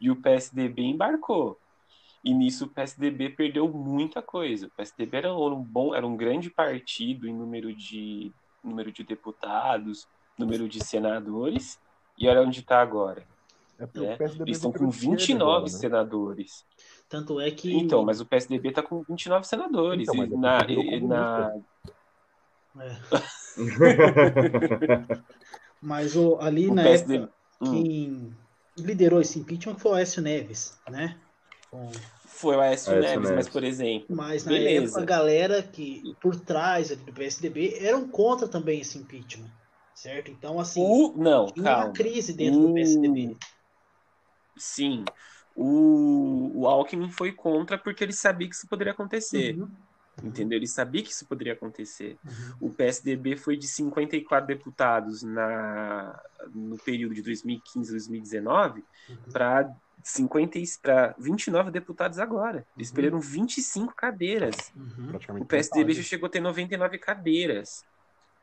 [0.00, 1.58] E o PSDB embarcou.
[2.24, 4.66] E nisso o PSDB perdeu muita coisa.
[4.66, 10.06] O PSDB era um bom, era um grande partido em número de número de deputados,
[10.36, 11.80] número de senadores,
[12.20, 13.26] e olha onde está agora.
[13.78, 14.18] É né?
[14.40, 15.68] Eles estão com de esquerda 29 agora, né?
[15.68, 16.64] senadores.
[17.08, 17.72] Tanto é que.
[17.74, 20.02] Então, mas o PSDB está com 29 senadores.
[20.02, 21.54] Então, mas e é na, e na...
[22.78, 22.96] É,
[25.80, 27.70] mas o, ali O na PSD época, Hum.
[27.72, 28.36] quem
[28.78, 31.18] liderou esse impeachment foi o Aécio Neves, né?
[31.70, 31.90] Com-
[32.24, 33.46] Foi o Aécio Aécio Neves, Neves.
[33.46, 34.84] mas, por exemplo, Mas na Beleza.
[34.86, 39.50] época a galera que por trás ali do PSDB eram contra também esse impeachment,
[40.02, 40.30] certo?
[40.30, 41.14] Então assim, o.
[41.16, 41.92] Não, tinha uma calma.
[41.92, 43.36] crise dentro do O- PSDB.
[44.56, 45.04] Sim.
[45.54, 49.58] O, o Alckmin foi contra porque ele sabia que isso poderia acontecer.
[49.58, 49.68] Uhum,
[50.22, 50.56] Entendeu?
[50.58, 52.16] Ele sabia que isso poderia acontecer.
[52.24, 52.68] uhum.
[52.68, 56.18] O PSDB foi de 54 deputados na,
[56.54, 59.16] no período de 2015 a 2019 Uhum.
[59.32, 59.70] para
[60.02, 62.66] 50 e- para 29 deputados agora.
[62.76, 62.94] Eles Uhum.
[62.94, 64.72] perderam 25 cadeiras.
[64.74, 65.40] Uhum.
[65.40, 67.84] O PSDB já chegou a ter 99 cadeiras,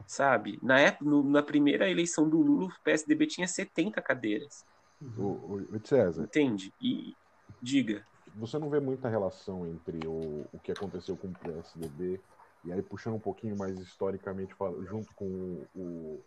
[0.08, 0.60] sabe?
[0.64, 4.66] Na época, no- na primeira eleição do Lula, o PSDB tinha 70 cadeiras,
[5.02, 6.74] O, o, César, entende?
[6.82, 7.16] E
[7.62, 12.22] diga, você não vê muita relação entre o, o que aconteceu com o PSDB
[12.64, 14.54] e aí puxando um pouquinho mais historicamente
[14.90, 16.26] junto com o, o,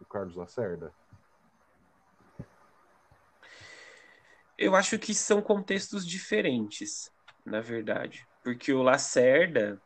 [0.00, 0.94] o Carlos Lacerda?
[4.56, 7.10] eu acho que são contextos diferentes,
[7.44, 9.80] na verdade, porque o Lacerda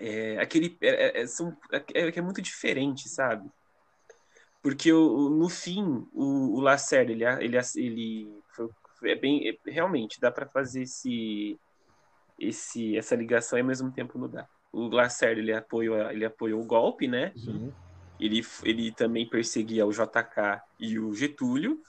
[0.00, 3.48] é aquele é, é- são, é, é muito diferente, sabe?
[4.62, 8.28] Porque o, no fim o, o Lacerda ele ele, ele
[9.04, 11.58] é bem é- realmente dá para fazer esse
[12.38, 14.46] esse essa ligação e ao mesmo tempo não dá.
[14.72, 17.32] O Lacerda ele apoiou ele apoiou o golpe, né?
[18.20, 21.80] Ele, ele também perseguia o JK e o Getúlio,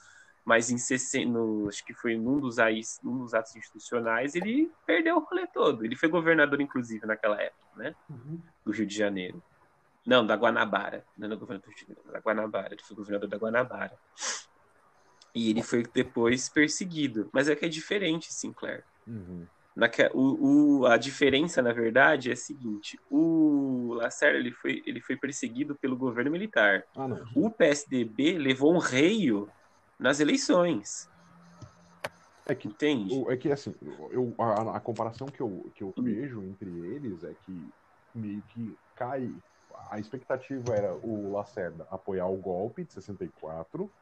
[0.44, 2.56] mas em 60, no, acho que foi num dos,
[3.02, 5.84] num dos atos institucionais, ele perdeu o rolê todo.
[5.84, 7.94] Ele foi governador, inclusive, naquela época, né?
[8.08, 8.38] Uhum.
[8.64, 9.42] Do Rio de Janeiro.
[10.06, 11.04] Não, da Guanabara.
[11.16, 12.74] Não era governador do Rio de Janeiro, da Guanabara.
[12.74, 13.98] Ele foi governador da Guanabara.
[15.34, 17.28] E ele foi depois perseguido.
[17.32, 18.84] Mas é que é diferente, Sinclair.
[19.06, 19.46] Uhum.
[19.76, 25.00] Naque- o, o- a diferença, na verdade, é a seguinte: o Lacerda ele foi, ele
[25.00, 26.82] foi perseguido pelo governo militar.
[26.96, 27.06] Ah.
[27.36, 29.48] O PSDB levou um reio
[29.98, 31.08] nas eleições.
[32.50, 33.14] É que, Entende?
[33.14, 33.72] o- é que assim,
[34.10, 36.02] eu, a, a comparação que eu, que eu Hum.
[36.02, 37.72] vejo entre eles é que
[38.14, 39.36] meio que cai.
[39.90, 43.92] A expectativa era o Lacerda apoiar o golpe de 64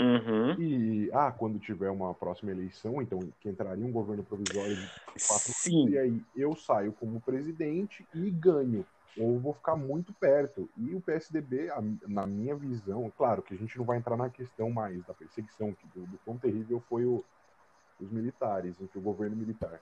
[0.00, 0.54] Uhum.
[0.58, 4.90] e, ah, quando tiver uma próxima eleição, então que entraria um governo provisório de
[5.26, 5.88] quatro Sim.
[5.90, 8.86] e aí eu saio como presidente e ganho.
[9.14, 10.70] Ou vou ficar muito perto.
[10.74, 14.30] E o PSDB, a- na minha visão, claro que a gente não vai entrar na
[14.30, 17.22] questão mais da perseguição, que do, do quão terrível foi o-
[18.02, 19.80] os militares, o governo militar.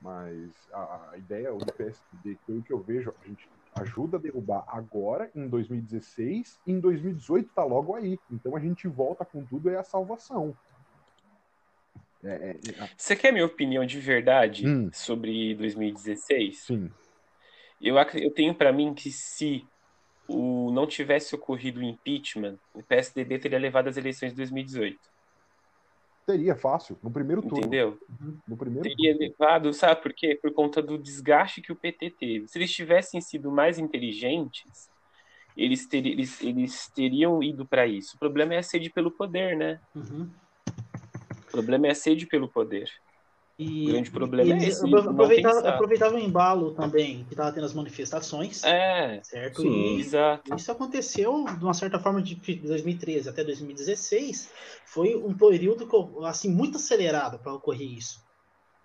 [0.00, 4.64] Mas a, a ideia do PSDB, pelo que eu vejo, a gente ajuda a derrubar
[4.66, 8.18] agora, em 2016, e em 2018 tá logo aí.
[8.30, 10.56] Então a gente volta com tudo, é a salvação.
[12.22, 14.90] É, é, é, Você quer minha opinião de verdade Hum.
[14.92, 16.64] sobre 2016?
[16.64, 16.90] sim.
[17.80, 19.66] Eu, eu tenho pra mim que se
[20.28, 24.98] o, não tivesse ocorrido o impeachment, o PSDB teria levado as eleições de 2018.
[26.26, 27.58] Teria fácil, no primeiro turno.
[27.58, 27.98] Entendeu?
[28.46, 29.28] No primeiro Teria turno.
[29.28, 30.38] levado, sabe por quê?
[30.40, 32.48] Por conta do desgaste que o PT teve.
[32.48, 34.88] Se eles tivessem sido mais inteligentes,
[35.56, 38.16] eles, teri- eles, eles teriam ido para isso.
[38.16, 39.80] O problema é a sede pelo poder, né?
[39.94, 40.30] Uhum.
[41.48, 42.88] O problema é a sede pelo poder.
[43.62, 45.74] E O grande problema é eles esse, apro- não aproveitavam, pensar.
[45.74, 49.60] aproveitavam o embalo também, que estava tendo as manifestações, É, certo?
[49.60, 49.96] Sim.
[49.96, 50.54] E exato.
[50.56, 54.48] isso aconteceu de uma certa forma de 2013 até 2016.
[54.86, 55.86] Foi um período
[56.24, 58.24] assim muito acelerado para ocorrer isso.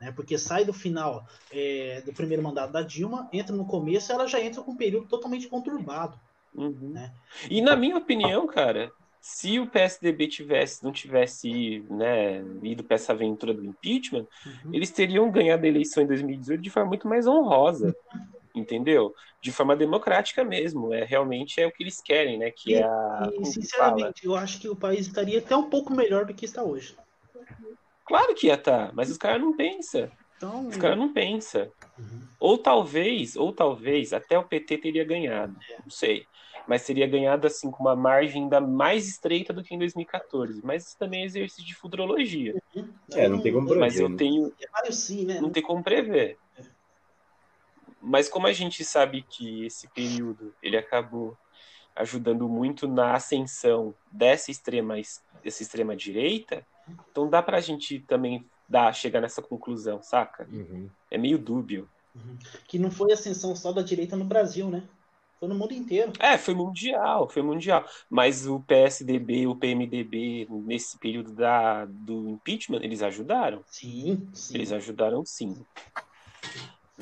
[0.01, 0.11] Né?
[0.11, 4.41] Porque sai do final é, do primeiro mandato da Dilma, entra no começo, ela já
[4.41, 6.19] entra com um período totalmente conturbado.
[6.53, 6.91] Uhum.
[6.91, 7.13] Né?
[7.49, 8.91] E na minha opinião, cara,
[9.27, 14.71] se o PSDB tivesse, não tivesse né, ido para essa aventura do impeachment, Uhum.
[14.71, 17.91] eles teriam ganhado a eleição em 2018 de forma muito mais honrosa,
[18.55, 19.15] entendeu?
[19.41, 20.93] De forma democrática mesmo.
[20.93, 22.51] É realmente é o que eles querem, né?
[22.51, 26.25] Que é a E, sinceramente, eu acho que o país estaria até um pouco melhor
[26.25, 26.95] do que está hoje.
[28.05, 30.07] Claro que ia estar, mas os caras não pensam.
[30.37, 31.67] Então, Os caras não pensam.
[31.97, 32.21] Uhum.
[32.39, 35.55] Ou talvez, ou talvez, até o PT teria ganhado.
[35.83, 36.27] Não sei.
[36.67, 40.61] Mas teria ganhado assim com uma margem ainda mais estreita do que em 2014.
[40.63, 42.55] Mas isso também é exercício de futurologia.
[43.11, 43.79] É, não tem como prever.
[43.81, 44.17] Mas eu né?
[44.17, 45.39] tenho, É vários sim, né?
[45.39, 46.37] não tem como prever.
[48.01, 51.37] Mas como a gente sabe que esse período ele acabou
[51.95, 54.95] ajudando muito na ascensão dessa extrema
[55.43, 56.65] dessa extrema direita,
[57.09, 60.47] então dá pra gente também dar chegar nessa conclusão, saca?
[60.51, 60.89] Uhum.
[61.09, 61.89] É meio dúbio.
[62.67, 64.87] Que não foi ascensão só da direita no Brasil, né?
[65.39, 66.13] Foi no mundo inteiro.
[66.19, 67.85] É, foi mundial, foi mundial.
[68.09, 73.61] Mas o PSDB, o PMDB, nesse período da, do impeachment, eles ajudaram.
[73.67, 74.55] Sim, sim.
[74.55, 75.65] Eles ajudaram sim.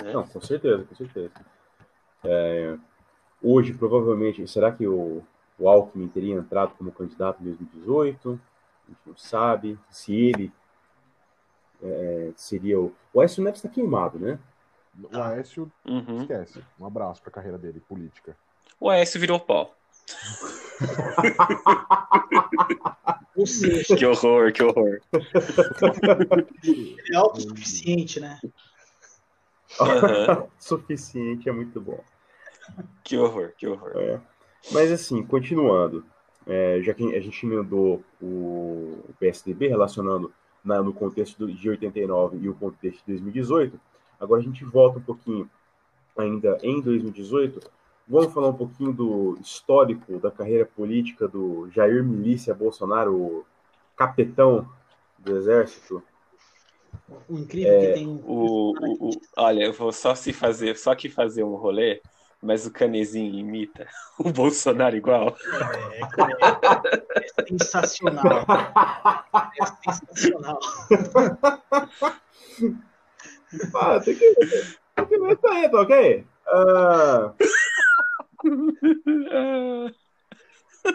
[0.02, 0.14] Né?
[0.14, 1.32] Não, com certeza, com certeza.
[2.24, 2.78] É,
[3.42, 5.24] hoje, provavelmente, será que o,
[5.60, 8.40] o Alckmin teria entrado como candidato em 2018?
[8.86, 9.78] A gente não sabe.
[9.92, 10.52] Se ele
[11.84, 12.94] é, seria o.
[13.14, 14.40] O Aécio Neves está queimado, né?
[15.02, 16.22] O Aécio, Uhum.
[16.22, 16.64] esquece.
[16.80, 18.36] Um abraço pra carreira dele, política.
[18.80, 19.40] O Aécio virou
[23.48, 25.00] seja, Que horror, que horror.
[26.64, 28.40] ele é autossuficiente, né?
[29.80, 30.48] Aham.
[30.60, 32.00] Suficiente é muito bom.
[33.04, 33.92] Que horror, que horror.
[33.96, 34.20] É.
[34.72, 36.06] Mas assim, continuando,
[36.46, 40.32] é, já que a gente emendou o, PSDB relacionando
[40.64, 43.80] na- no contexto do- de 89 e o contexto de 2018,
[44.24, 45.50] agora a gente volta um pouquinho
[46.18, 47.60] ainda em 2018.
[48.08, 53.46] Vamos falar um pouquinho do histórico da carreira política do Jair Milícia Bolsonaro, o
[53.96, 54.68] capitão
[55.18, 56.04] do Exército.
[57.30, 58.22] O incrível É, que tem um.
[58.26, 62.02] O, o, o- olha, eu vou só se fazer, só que fazer um rolê,
[62.42, 63.88] mas o Canezinho imita
[64.20, 65.36] o Bolsonaro igual.
[65.94, 68.46] É, é, é sensacional.
[69.60, 70.60] É sensacional.
[73.76, 74.36] Ah, tem que,
[74.96, 76.26] tem que ver isso aí, tá ok?
[76.48, 77.34] Ah,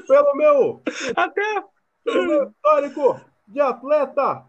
[0.06, 0.82] pelo meu
[1.16, 1.64] Até
[2.04, 4.44] pelo meu histórico de atleta,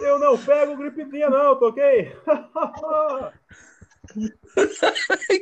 [0.00, 2.12] eu não pego gripezinha não, tá ok?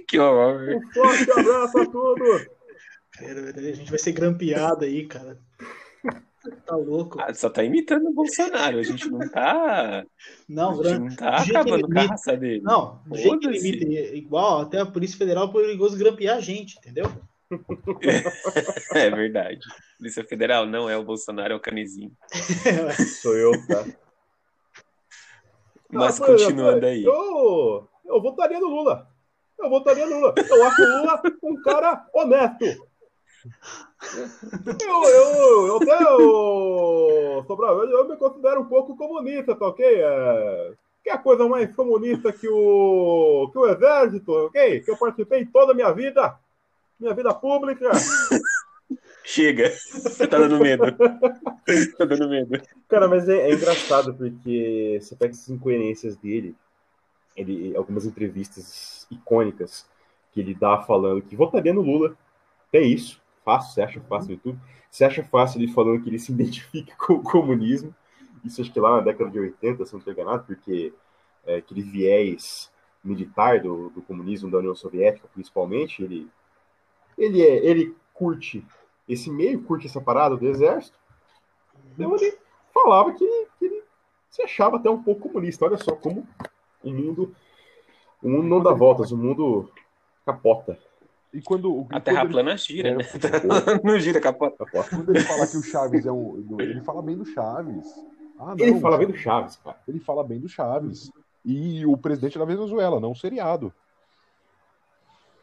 [0.08, 0.76] que horror.
[0.76, 2.46] Um forte abraço a todos.
[3.18, 5.38] A gente vai ser grampeado aí, cara.
[6.66, 7.18] Tá louco.
[7.20, 10.04] Ah, só tá imitando o Bolsonaro, a gente não tá,
[10.48, 10.98] Não, a gente gran...
[10.98, 12.60] não tá acabando com a raça dele.
[12.62, 13.84] não, do jeito que ele imita
[14.16, 17.10] igual, até a Polícia Federal é perigoso grampear a gente, entendeu?
[18.92, 19.60] É verdade.
[19.98, 22.10] Polícia Federal não é o Bolsonaro, é o Canezinho.
[23.22, 23.84] Sou eu, tá?
[25.88, 27.04] Mas Ah, por continuando aí.
[27.04, 29.08] Eu, eu votaria no Lula.
[29.58, 30.34] Eu votaria no Lula.
[30.36, 32.86] Eu acho o Lula um cara honesto.
[34.66, 39.84] Eu, eu, eu até, eu, Sobral, eu, eu me considero um pouco comunista, tá ok?
[39.84, 44.80] É, que é a coisa mais comunista que o, que o exército, ok?
[44.80, 46.38] Que eu participei toda a minha vida,
[46.98, 47.90] minha vida pública.
[49.24, 49.72] Chega.
[50.30, 50.84] tá dando medo.
[51.98, 52.60] tá dando medo.
[52.88, 56.54] Cara, mas é, é engraçado porque você pega essas incoerências dele,
[57.36, 59.86] ele, algumas entrevistas icônicas
[60.32, 62.16] que ele dá falando que votaria no Lula.
[62.72, 64.58] É isso, fácil, você acha fácil no YouTube.
[64.90, 67.94] Você acha fácil ele falando que ele se identifica com o comunismo.
[68.44, 70.92] Isso acho que lá na década de 80, se não estou enganado, porque
[71.46, 72.70] é, aquele viés
[73.02, 76.28] militar do, do comunismo da União Soviética, principalmente, ele,
[77.16, 78.66] ele, é, ele curte
[79.08, 80.98] esse meio, curte essa parada do exército.
[81.92, 82.36] Então ele
[82.74, 83.82] falava que, que ele
[84.28, 85.64] se achava até um pouco comunista.
[85.64, 86.26] Olha só como
[86.82, 87.34] o mundo,
[88.22, 89.70] o mundo não dá voltas, o mundo
[90.24, 90.78] capota.
[91.36, 93.04] E quando, o- A quando terra ele- plana gira, É, né?
[93.84, 94.64] não gira capota.
[94.64, 94.88] capota.
[94.88, 96.56] Quando ele fala que o Chaves é um.
[96.58, 97.84] Ele fala bem do Chaves.
[98.38, 99.76] Ah, não, Ele fala bem do Chaves, cara.
[99.86, 101.10] Ele fala bem do Chaves.
[101.44, 103.70] E o presidente da Venezuela, não um seriado.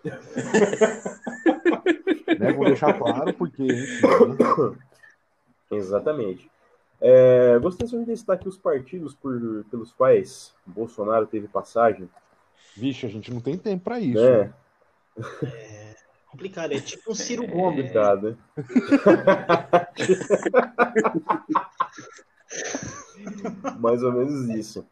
[2.39, 2.52] né?
[2.54, 3.68] Vou deixar claro, porque?
[5.72, 6.50] Exatamente.
[7.00, 12.10] É, gostaria de destacar aqui os partidos por, pelos quais Bolsonaro teve passagem.
[12.76, 14.24] Vixe, a gente não tem tempo pra isso.
[14.24, 14.52] Né?
[15.43, 15.84] É
[16.34, 17.91] complicado, é tipo um Ciro Gomes.
[17.91, 18.38] Complicado, né?
[23.80, 24.86] Mais ou menos isso.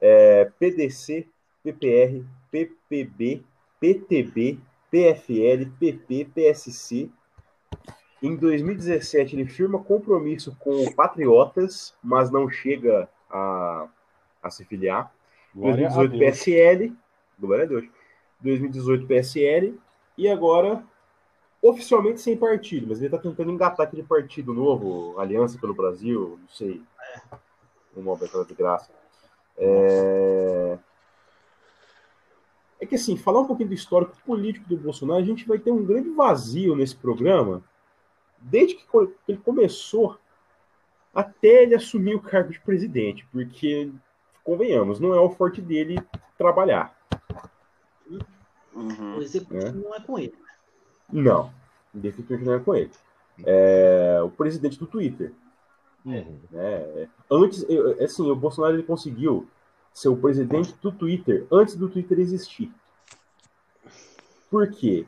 [0.00, 1.26] É, PDC,
[1.62, 3.42] PPR, PPB,
[3.80, 4.58] PTB,
[4.90, 7.10] PFL, PP, PSC.
[8.22, 13.86] Em 2017, ele firma compromisso com o Patriotas, mas não chega a,
[14.42, 15.12] a se filiar.
[15.54, 16.38] Glória a 2018, Deus.
[16.38, 16.96] PSL.
[17.38, 17.84] Glória a Deus.
[18.40, 19.78] 2018, PSL.
[20.16, 20.84] E agora,
[21.62, 26.48] oficialmente sem partido, mas ele está tentando engatar aquele partido novo, Aliança pelo Brasil, não
[26.48, 26.82] sei.
[27.96, 28.92] Um nome aquela de graça.
[29.56, 30.78] É...
[32.80, 35.72] é que assim, falar um pouquinho do histórico político do Bolsonaro, a gente vai ter
[35.72, 37.62] um grande vazio nesse programa,
[38.38, 38.84] desde que
[39.26, 40.16] ele começou
[41.12, 43.90] até ele assumir o cargo de presidente, porque,
[44.44, 45.98] convenhamos, não é o forte dele
[46.36, 46.96] trabalhar.
[48.78, 49.18] Uhum.
[49.18, 50.34] O executivo não é com ele.
[51.12, 51.52] Não,
[51.92, 52.90] definitivamente não é com ele.
[53.44, 55.32] É o presidente do Twitter.
[56.04, 56.38] Uhum.
[56.50, 57.08] né?
[57.30, 59.46] Antes, eu- assim, o Bolsonaro ele conseguiu
[59.92, 62.72] ser o presidente do Twitter antes do Twitter existir.
[64.50, 65.06] Por quê?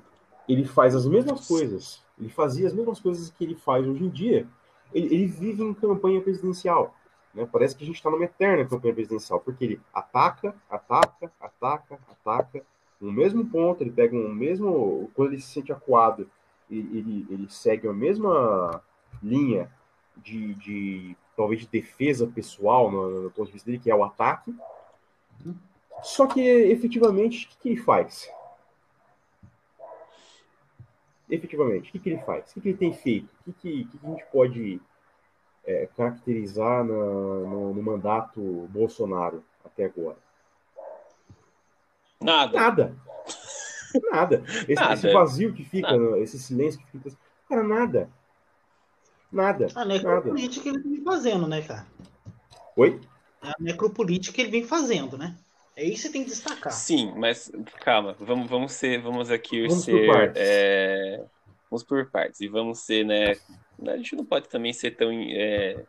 [0.48, 4.08] Ele faz as mesmas coisas, ele fazia as mesmas coisas que ele faz hoje em
[4.08, 4.46] dia.
[4.92, 6.94] Ele, ele vive em campanha presidencial.
[7.32, 7.48] Né?
[7.50, 12.62] Parece que a gente está numa eterna campanha presidencial, porque ele ataca, ataca, ataca, ataca,
[13.00, 15.10] no mesmo ponto, ele pega um mesmo.
[15.14, 16.28] Quando ele se sente acuado,
[16.70, 18.82] ele, ele, ele segue a mesma
[19.22, 19.70] linha
[20.16, 24.04] de, de talvez de defesa pessoal no, no ponto de vista dele, que é o
[24.04, 24.54] ataque.
[26.02, 28.30] Só que efetivamente, o que, que ele faz?
[31.28, 32.50] Efetivamente, o que, que ele faz?
[32.50, 33.28] O que, que ele tem feito?
[33.46, 34.80] O que, que, que a gente pode
[35.64, 38.40] é, caracterizar na- no, no mandato
[38.70, 40.18] Bolsonaro até agora?
[42.22, 42.58] Nada.
[42.58, 42.96] Nada.
[44.12, 44.44] Nada.
[44.68, 44.94] Esse, Nada.
[44.94, 47.16] esse vazio que fica, esse silêncio que fica.
[47.48, 48.08] Cara, nada.
[49.32, 49.66] Nada.
[49.74, 49.86] A Nada.
[49.86, 51.86] necropolítica que ele vem fazendo, né, cara?
[52.76, 53.00] Oi?
[53.42, 55.36] É a necropolítica que ele vem fazendo, né?
[55.76, 56.72] É isso que você tem que destacar.
[56.72, 57.50] Sim, mas
[57.80, 60.42] calma, vamos, vamos ser, vamos aqui Vamos por ser, partes.
[60.42, 61.24] é,
[61.70, 63.34] vamos por partes e vamos ser, né?
[63.86, 65.82] A gente não pode também ser tão é,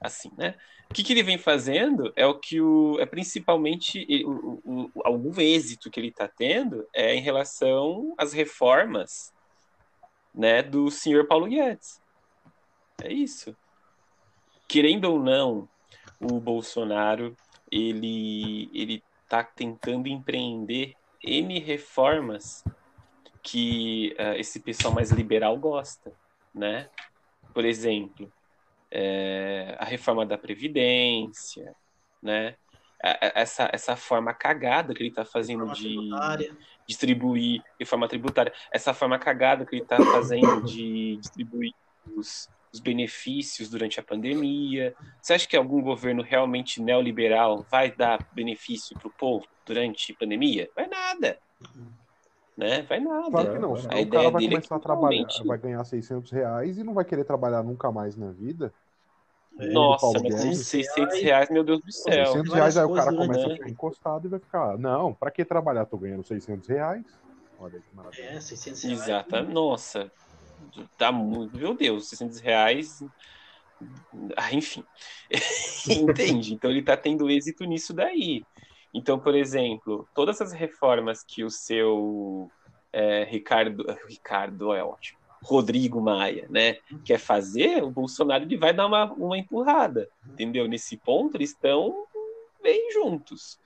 [0.00, 0.54] assim, né?
[0.90, 5.02] O que, que ele vem fazendo é o que o é principalmente o, o, o-
[5.04, 9.32] algum êxito que ele está tendo é em relação às reformas,
[10.34, 12.00] né, do senhor Paulo Guedes.
[13.02, 13.54] É isso.
[14.66, 15.68] Querendo ou não,
[16.20, 17.36] o Bolsonaro
[17.70, 22.64] ele ele está tentando empreender N reformas
[23.42, 26.12] que ah, esse pessoal mais liberal gosta,
[26.54, 26.88] né?
[27.52, 28.32] Por exemplo,
[28.90, 31.74] é, a reforma da Previdência,
[32.22, 32.56] né?
[33.00, 36.56] Essa, essa forma cagada que ele está fazendo Reforma de tributária.
[36.84, 41.72] distribuir reforma tributária, essa forma cagada que ele está fazendo de distribuir
[42.16, 44.96] os, os benefícios durante a pandemia.
[45.22, 50.16] Você acha que algum governo realmente neoliberal vai dar benefício para o povo durante a
[50.16, 50.68] pandemia?
[50.74, 51.38] Vai nada.
[52.58, 52.82] Né?
[52.82, 53.30] Vai nada.
[53.30, 53.74] Claro que não.
[53.74, 55.58] A senão A o ideia cara vai dele é começar a que trabalhar, realmente- vai
[55.58, 58.74] ganhar 600 reais e não vai querer trabalhar nunca mais na vida.
[59.56, 60.66] Nossa, Paulo mas com Guedes.
[60.66, 62.26] 600 reais, meu Deus do céu.
[62.26, 63.16] 600 várias reais, aí o cara né?
[63.16, 65.86] começa a ficar encostado e vai ficar, não, pra que trabalhar?
[65.86, 67.04] Tô ganhando 600 reais.
[67.60, 68.22] Olha que maravilha.
[68.24, 69.00] É, 600 reais.
[69.02, 70.10] Exata, nossa.
[70.96, 71.56] Tá muito.
[71.56, 72.98] Meu Deus, 600 reais.
[74.36, 74.82] Ah, enfim.
[75.88, 76.54] Entende?
[76.54, 78.44] Então ele tá tendo êxito nisso daí.
[78.98, 82.50] Então, por exemplo, todas as reformas que o seu
[82.92, 83.86] é, Ricardo.
[84.08, 85.20] Ricardo é ótimo.
[85.40, 86.78] Rodrigo Maia, né?
[87.04, 90.08] Quer fazer, o Bolsonaro ele vai dar uma, uma empurrada.
[90.26, 90.66] Entendeu?
[90.66, 92.06] Nesse ponto, eles estão
[92.60, 93.60] bem juntos.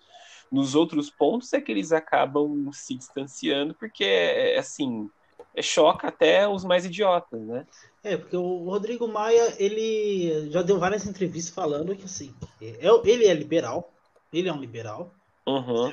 [0.51, 5.09] Nos outros pontos é que eles acabam se distanciando, porque é assim,
[5.57, 7.67] é, choca até os mais idiotas, né?
[8.05, 13.27] É, porque o Rodrigo Maia, ele já deu várias entrevistas falando que, assim, é- ele
[13.27, 13.91] é liberal,
[14.31, 15.15] ele é um liberal,
[15.47, 15.93] Uhum.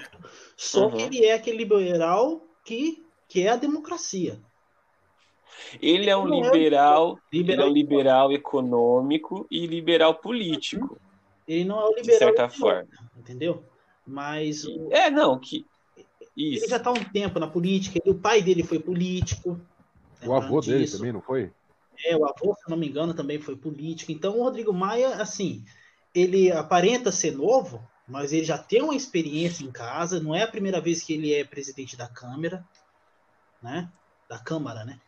[0.57, 1.09] só Uhum.
[1.09, 4.39] que ele é aquele liberal que, que é a democracia.
[5.81, 10.99] Ele é um Não é liberal, ele é Liberal, um liberal econômico e liberal político,
[11.47, 12.89] ele não é o de liberal, certa idiota, forma.
[13.17, 13.65] entendeu?
[14.05, 15.65] Mas o- É, não, que
[16.53, 16.69] ele isso.
[16.69, 19.59] já está há um tempo na política, o pai dele foi político.
[20.25, 21.51] O avô dele também, não foi?
[22.05, 24.11] É, o avô, se não me engano, também foi político.
[24.11, 25.63] Então, o Rodrigo Maia, assim,
[26.13, 27.79] ele aparenta ser novo,
[28.09, 30.19] mas ele já tem uma experiência em casa.
[30.19, 32.67] Não é a primeira vez que ele é presidente da Câmara,
[33.61, 33.89] né?
[34.27, 34.99] Da Câmara, né?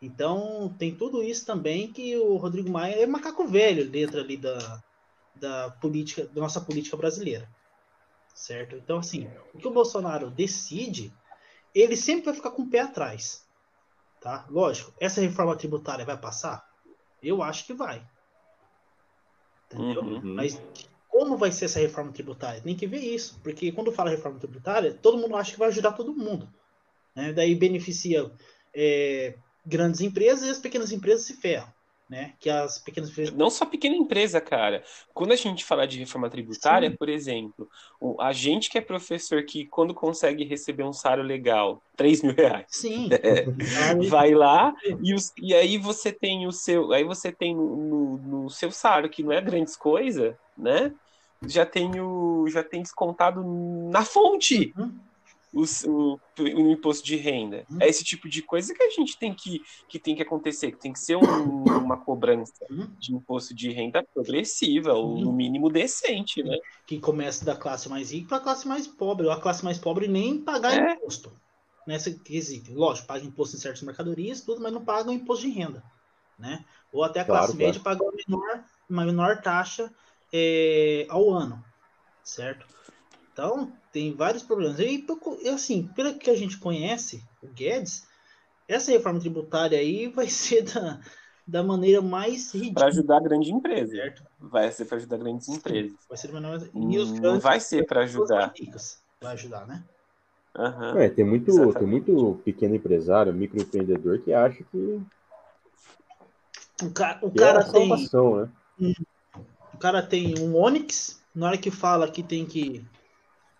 [0.00, 4.82] Então, tem tudo isso também que o Rodrigo Maia é macaco velho dentro ali da,
[5.34, 7.48] da política, da nossa política brasileira.
[8.34, 8.76] Certo?
[8.76, 11.12] Então, assim, o que o Bolsonaro decide,
[11.74, 13.46] ele sempre vai ficar com o pé atrás.
[14.20, 14.46] Tá?
[14.50, 16.68] Lógico, essa reforma tributária vai passar?
[17.22, 18.06] Eu acho que vai.
[19.66, 20.02] Entendeu?
[20.02, 20.34] Uhum.
[20.34, 20.60] Mas
[21.18, 22.60] como vai ser essa reforma tributária?
[22.60, 25.92] Tem que ver isso, porque quando fala reforma tributária, todo mundo acha que vai ajudar
[25.92, 26.46] todo mundo.
[27.14, 27.32] né?
[27.32, 28.30] Daí beneficia
[28.74, 31.74] é, grandes empresas e as pequenas empresas se ferram.
[32.08, 32.34] Né?
[32.38, 33.34] Que as pequenas empresas.
[33.34, 34.84] Não só pequena empresa, cara.
[35.12, 36.96] Quando a gente fala de reforma tributária, Sim.
[36.96, 37.68] por exemplo,
[38.20, 42.66] a gente que é professor que quando consegue receber um salário legal, 3 mil reais,
[42.68, 43.08] Sim.
[44.08, 48.18] vai lá e, os- e aí você tem o seu, aí você tem no, no-
[48.42, 50.92] no seu salário que não é grandes coisa, né?
[51.48, 53.42] Já tem o, já tem descontado
[53.90, 54.98] na fonte Uhum.
[55.52, 57.64] os- o, o imposto de renda.
[57.70, 57.78] Uhum.
[57.80, 60.78] É esse tipo de coisa que a gente tem que, que tem que acontecer, que
[60.78, 62.88] tem que ser um- uma cobrança Uhum.
[62.98, 66.56] de imposto de renda progressiva, ou no mínimo decente, né?
[66.86, 69.78] que começa da classe mais rica para a classe mais pobre, ou a classe mais
[69.78, 70.92] pobre nem pagar É.
[70.94, 71.32] imposto.
[71.86, 72.74] Nessa quesito.
[72.74, 75.82] Lógico, paga imposto em certas mercadorias, tudo, mas não paga o imposto de renda.
[76.38, 76.64] Né?
[76.92, 79.90] Ou até a Claro, classe média paga uma menor, uma menor taxa
[80.32, 81.62] é, ao ano.
[82.22, 82.66] Certo?
[83.32, 84.78] Então, tem vários problemas.
[84.78, 85.04] E,
[85.48, 88.06] assim, pelo que a gente conhece, o Guedes,
[88.68, 91.00] essa reforma tributária aí vai ser da,
[91.46, 92.86] da maneira mais Para ridícula.
[92.86, 93.92] ajudar a grande empresa.
[93.92, 94.22] Certo?
[94.40, 95.96] Vai ser para ajudar grandes empresas.
[96.08, 96.62] Vai ser mais...
[96.74, 98.52] Hum, E os Não grandes vai ser para ajudar.
[99.20, 99.84] Vai ajudar, né?
[100.58, 100.98] Aham.
[100.98, 101.78] É, tem muito, Exatamente.
[101.78, 105.00] tem muito pequeno empresário, microempreendedor que acha que,
[106.82, 108.50] O cara, o cara é tem, salvação, né?
[109.76, 112.82] O cara tem um Onix, na hora que fala que tem que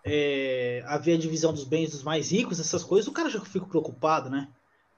[0.03, 3.67] é, haver a divisão dos bens dos mais ricos, essas coisas, o cara já fica
[3.67, 4.49] preocupado, né?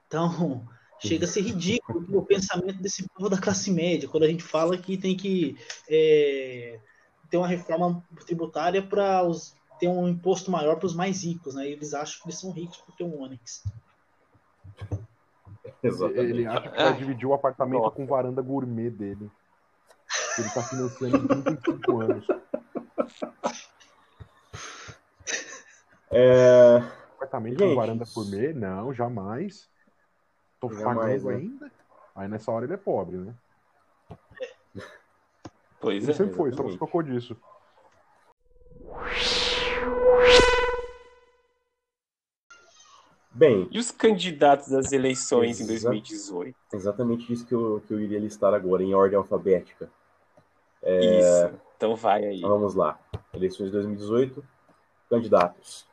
[0.06, 0.66] Então,
[0.98, 4.78] chega a ser ridículo o pensamento desse povo da classe média, quando a gente fala
[4.78, 5.58] que tem que
[5.90, 6.80] é,
[7.28, 9.20] ter uma reforma tributária para
[9.78, 11.68] ter um imposto maior para os mais ricos, né?
[11.68, 13.62] Eles acham que eles são ricos por ter um Onix.
[15.82, 16.18] Exatamente.
[16.18, 17.94] Ele acha que vai Ai, dividir o apartamento nossa.
[17.94, 19.30] com varanda gourmet dele.
[20.38, 22.26] Ele tá financiando em 35 anos.
[26.10, 26.76] É,
[27.14, 27.68] Apartamento Gente.
[27.70, 28.52] com varanda gourmet?
[28.52, 29.68] Não, jamais.
[30.60, 31.36] Tô Jamais, pagando né?
[31.36, 31.72] ainda.
[32.16, 33.34] Aí nessa hora ele é pobre, né?
[35.80, 36.14] Pois Ele é.
[36.14, 36.72] sempre foi, só exatamente.
[36.72, 37.36] se tocou disso.
[43.32, 46.56] bem, E os candidatos às eleições em Exa- 2018?
[46.74, 49.88] exatamente isso que eu, que eu iria listar agora, em ordem alfabética.
[50.82, 51.60] Isso.
[51.76, 52.38] Então vai aí.
[52.38, 52.98] Então, vamos lá.
[53.32, 54.44] Eleições de 2018.
[55.08, 55.86] Candidatos.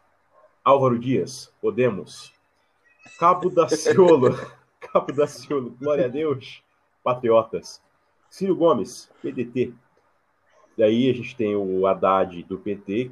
[0.64, 2.34] Álvaro Dias, Podemos.
[3.20, 4.36] Cabo Daciolo.
[4.80, 6.62] Cabo Daciolo, glória a Deus.
[7.04, 7.82] Patriotas.
[8.30, 9.74] Ciro Gomes, PDT.
[10.78, 13.12] Daí a gente tem o Haddad do PT.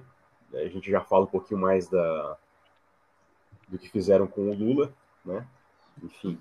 [0.54, 2.38] A gente já fala um pouquinho mais da,
[3.68, 5.48] do que fizeram com o Lula, né?
[6.04, 6.38] Enfim.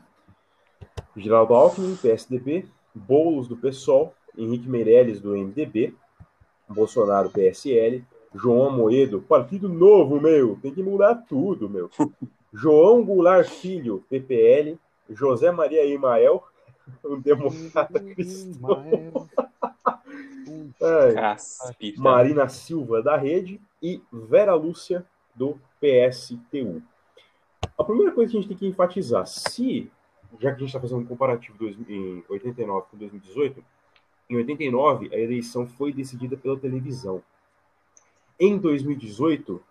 [1.17, 2.69] Geraldo Alckmin, PSDB.
[2.95, 4.15] Boulos do PSOL.
[4.37, 5.95] Henrique Meirelles do MDB.
[6.69, 8.05] Bolsonaro, PSL.
[8.35, 10.59] João Moedo, Partido Novo, meu.
[10.61, 11.89] Tem que mudar tudo, meu.
[12.53, 14.79] João Goulart Filho, PPL.
[15.11, 16.43] José Maria Imael,
[17.05, 19.29] um democrata cristão.
[20.81, 21.37] É.
[21.99, 23.61] Marina Silva, da Rede.
[23.83, 25.05] E Vera Lúcia,
[25.35, 26.83] do PSTU.
[27.77, 29.91] A primeira coisa que a gente tem que enfatizar, se,
[30.39, 33.65] já que a gente está fazendo um comparativo em 89 com 2018,
[34.29, 37.23] em 89 a eleição foi decidida pela televisão.
[38.39, 39.63] Em 2018,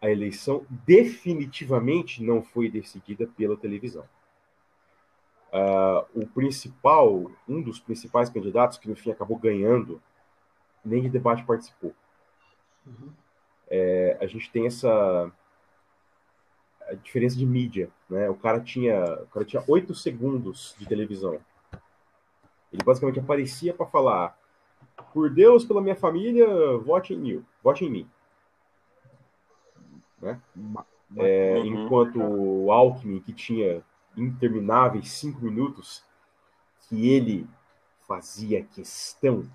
[0.00, 4.04] a eleição definitivamente não foi decidida pela televisão.
[5.52, 10.02] Ah, o principal, um dos principais candidatos, que no fim acabou ganhando,
[10.84, 11.94] nem de debate participou.
[12.86, 13.10] Uhum.
[13.68, 15.32] É, a gente tem essa
[16.88, 18.30] a diferença de mídia, né?
[18.30, 21.40] O cara tinha, o cara tinha oito segundos de televisão.
[22.76, 24.38] Ele basicamente aparecia para falar:
[25.14, 26.46] por Deus, pela minha família,
[26.78, 28.06] vote em mim, vote em mim.
[30.54, 30.84] Ma-
[31.18, 31.84] É, Uhum.
[31.84, 33.80] Enquanto o Alckmin, que tinha
[34.16, 36.02] intermináveis cinco minutos,
[36.88, 37.46] que ele
[38.08, 39.48] fazia questão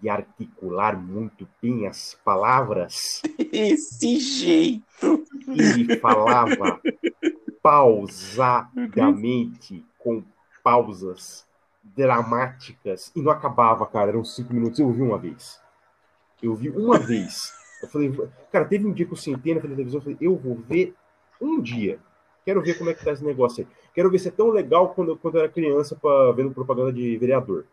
[0.00, 5.24] de articular muito bem as palavras, Esse jeito.
[5.48, 6.80] ele falava
[7.62, 10.22] pausadamente, com
[10.62, 11.46] pausas
[11.96, 14.78] dramáticas, e não acabava, cara, eram cinco minutos.
[14.78, 15.60] Eu vi uma vez.
[16.42, 17.52] Eu vi uma vez.
[17.82, 18.12] Eu falei,
[18.50, 20.94] cara, teve um dia que eu sentei na da televisão e falei, eu vou ver
[21.40, 21.98] um dia.
[22.44, 23.76] Quero ver como é que tá esse negócio aí.
[23.94, 27.16] quero ver se é tão legal quando, quando eu era criança pra, vendo propaganda de
[27.18, 27.64] vereador.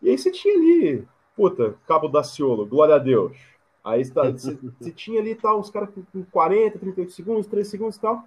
[0.00, 3.36] E aí você tinha ali, puta, Cabo Daciolo, glória a Deus.
[3.84, 4.56] Aí você, tá- você-
[4.94, 8.24] tinha ali tal, os caras com- com 40, 38 segundos, 3 segundos e tal.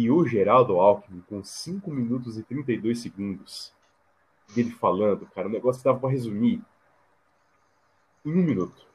[0.00, 3.72] E o Geraldo Alckmin com 5 minutos e 32 segundos
[4.54, 6.62] dele falando, cara, um negócio dava pra resumir
[8.24, 8.86] em um minuto.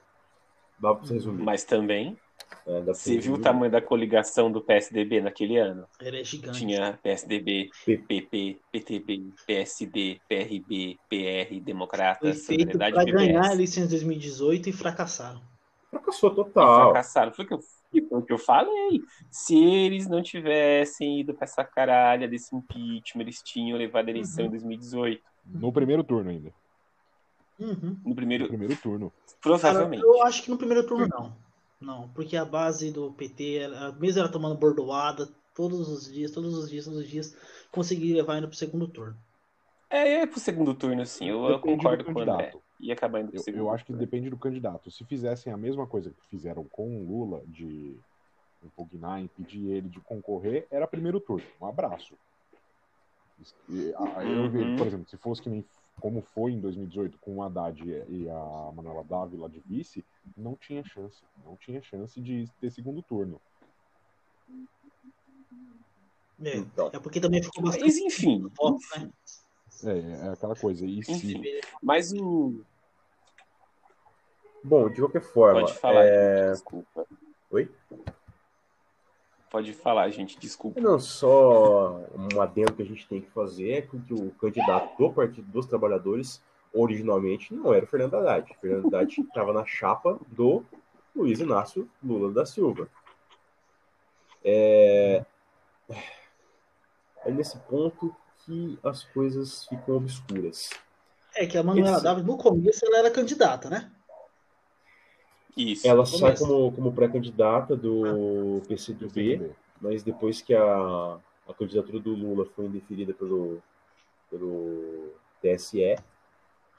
[0.79, 1.43] Dava pra você resumir.
[1.43, 2.17] Mas também,
[2.65, 5.85] É, você viu o tamanho da coligação do PSDB naquele ano?
[5.99, 6.59] Ele é gigante.
[6.59, 11.61] Tinha PSDB, P- PP, PTB, PSD, PRB, PR,
[12.21, 15.41] feito Solidariedade para e ganhar a eleição de 2018 e fracassaram.
[15.89, 16.91] Fracassou E total.
[16.91, 17.33] fracassaram.
[17.33, 17.59] Foi o que eu,
[17.93, 19.01] e foi o que eu falei.
[19.29, 24.45] Se eles não tivessem ido pra essa caralha desse impeachment, eles tinham levado a eleição
[24.45, 25.21] em 2018.
[25.45, 26.53] No primeiro turno ainda.
[27.59, 27.97] Uhum.
[28.03, 29.09] No No primeiro, primeiro turno.
[29.09, 30.03] Cara, provavelmente.
[30.03, 31.35] eu acho que no primeiro turno não.
[31.79, 33.67] Não, porque a base do PT,
[33.99, 37.37] mesmo ela tomando bordoada todos os dias, todos os dias, todos os dias,
[37.71, 39.17] conseguiria levar ainda pro segundo turno.
[39.89, 41.29] É, é pro segundo turno, sim.
[41.29, 42.53] Eu, eu concordo com o André.
[42.83, 44.05] Ia acabar indo Eu, segundo eu acho que turno.
[44.05, 44.91] depende do candidato.
[44.91, 47.97] Se fizessem a mesma coisa que fizeram com o Lula, de
[48.61, 51.45] impugnar, impedir ele de concorrer, era primeiro turno.
[51.61, 52.17] Um abraço.
[53.69, 54.49] E, a- eu Uhum.
[54.49, 55.65] vejo, por exemplo, se fosse que nem
[55.99, 60.05] como foi em 2018 com o Haddad e a Manuela Dávila de vice,
[60.35, 61.23] não tinha chance.
[61.45, 63.41] Não tinha chance de ter segundo turno.
[66.41, 69.09] É, Então, é porque também ficou bastante Mas enfim, voto, né?
[69.85, 70.85] É, é aquela coisa.
[70.85, 71.41] E se enfim.
[71.81, 72.63] Mas o.
[74.63, 77.05] bom, de qualquer forma, Pode falar, é, gente, desculpa.
[77.51, 77.71] Oi?
[79.49, 80.81] Pode falar, gente, desculpa.
[80.81, 85.13] não só um adendo que a gente tem que fazer é que o candidato do
[85.13, 86.41] Partido dos Trabalhadores
[86.73, 88.51] originalmente não era o Fernando Haddad.
[88.51, 90.65] O Fernando Haddad estava na chapa do
[91.15, 92.89] Luiz Inácio Lula da Silva.
[94.43, 95.23] É,
[97.25, 100.69] é nesse ponto que as coisas ficam obscuras.
[101.35, 103.91] É que a Manuela Esse- Dávila, no começo, ela era candidata, né?
[105.55, 105.87] Isso.
[105.87, 106.17] Ela Começo.
[106.17, 109.51] sai como, como pré-candidata do PCdoB, PCdoB.
[109.81, 113.61] mas depois que a, a candidatura do Lula foi indeferida pelo,
[114.29, 115.95] pelo TSE,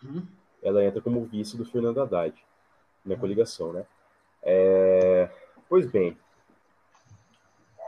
[0.02, 0.22] Uhum.
[0.62, 2.34] ela entra como vice do Fernando Haddad
[3.06, 3.86] na coligação, né?
[4.42, 5.30] É,
[5.66, 6.14] Pois bem,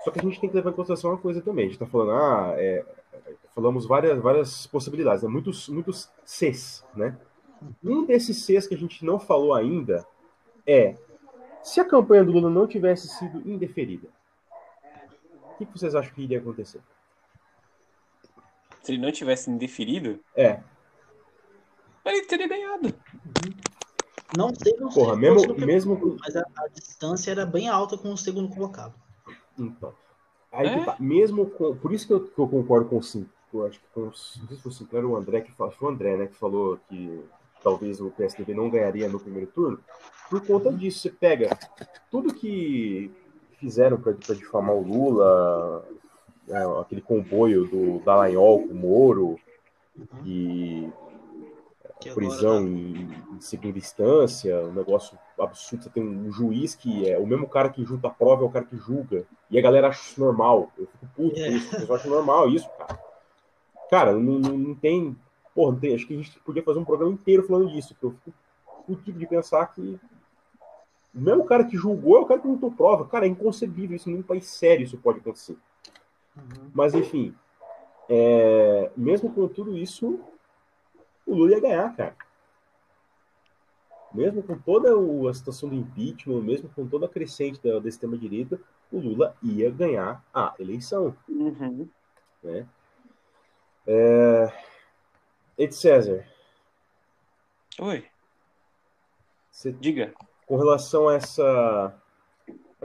[0.03, 1.65] só que a gente tem que levar em consideração uma coisa também.
[1.65, 2.85] A gente está falando, ah, é,
[3.55, 5.29] falamos várias, várias possibilidades, né?
[5.29, 7.19] muitos, muitos Cs, né?
[7.85, 10.07] Um desses Cs que a gente não falou ainda
[10.67, 10.97] é
[11.63, 14.09] se a campanha do Lula não tivesse sido indeferida,
[15.53, 16.81] o que vocês acham que iria acontecer?
[18.83, 20.61] Se ele não tivesse indeferido, É,
[22.05, 22.95] ele teria ganhado.
[24.37, 25.03] Não sei, não sei.
[25.03, 28.95] porra, mesmo, primeiro mesmo Mas a, a distância era bem alta com o segundo colocado.
[29.59, 29.95] Então.
[30.53, 30.85] Aí É?
[30.85, 30.97] tá.
[31.01, 31.77] Mesmo com.
[31.77, 33.29] Por isso que eu, que eu concordo com o Sim.
[33.53, 35.73] Eu acho que com, não sei se foi o Sinclair ou o André que falou.
[35.73, 36.27] Foi o André, né?
[36.27, 37.25] Que falou que
[37.67, 39.81] talvez o PSDB não ganharia no primeiro turno.
[40.31, 41.59] Por conta disso, você pega
[42.09, 43.11] tudo que
[43.59, 45.85] fizeram para difamar o Lula,
[46.49, 49.41] é, aquele comboio do Dallagnol com o Moro,
[50.25, 50.89] e
[51.99, 55.83] Que agora prisão tá- em, em segunda instância, um negócio absurdo.
[55.85, 58.51] Você tem um juiz que é o mesmo cara que junta a prova, é o
[58.51, 59.25] cara que julga.
[59.51, 60.71] E a galera acha isso normal.
[60.79, 61.49] Eu fico puto com É.
[61.49, 61.75] isso.
[61.75, 63.01] O pessoal acha normal isso, cara.
[63.91, 65.17] Cara, não, não, não tem.
[65.57, 65.95] Porra, não tem.
[65.95, 67.95] Acho que a gente podia fazer um programa inteiro falando disso.
[67.99, 68.37] Que eu fico
[68.87, 69.99] puto de pensar que.
[71.15, 73.07] O mesmo cara que julgou é o cara que juntou prova.
[73.07, 74.11] Cara, é inconcebível isso.
[74.11, 75.57] Nenhum país sério isso pode acontecer.
[76.37, 76.71] Uhum.
[76.75, 77.35] Mas, enfim,
[78.07, 80.21] é, mesmo com tudo isso,
[81.25, 82.15] o Lula ia ganhar, cara.
[84.13, 84.91] Mesmo com toda
[85.31, 88.61] a situação do impeachment, mesmo com toda a crescente da, da extrema-direita,
[88.93, 91.17] o Lula ia ganhar a eleição.
[91.27, 91.89] Uhum.
[92.43, 92.67] Né?
[93.87, 94.76] É...
[95.59, 96.27] Ed César,
[97.79, 98.05] Oi,
[99.51, 100.15] você- diga.
[100.47, 102.03] com relação a essa.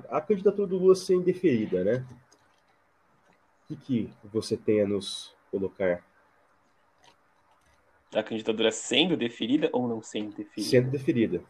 [0.09, 2.05] a candidatura do Lula ser indeferida, né?
[3.63, 6.03] O que, que você tem a nos colocar
[8.13, 10.69] A candidatura sendo deferida ou não sendo deferida?
[10.69, 11.43] sendo deferida?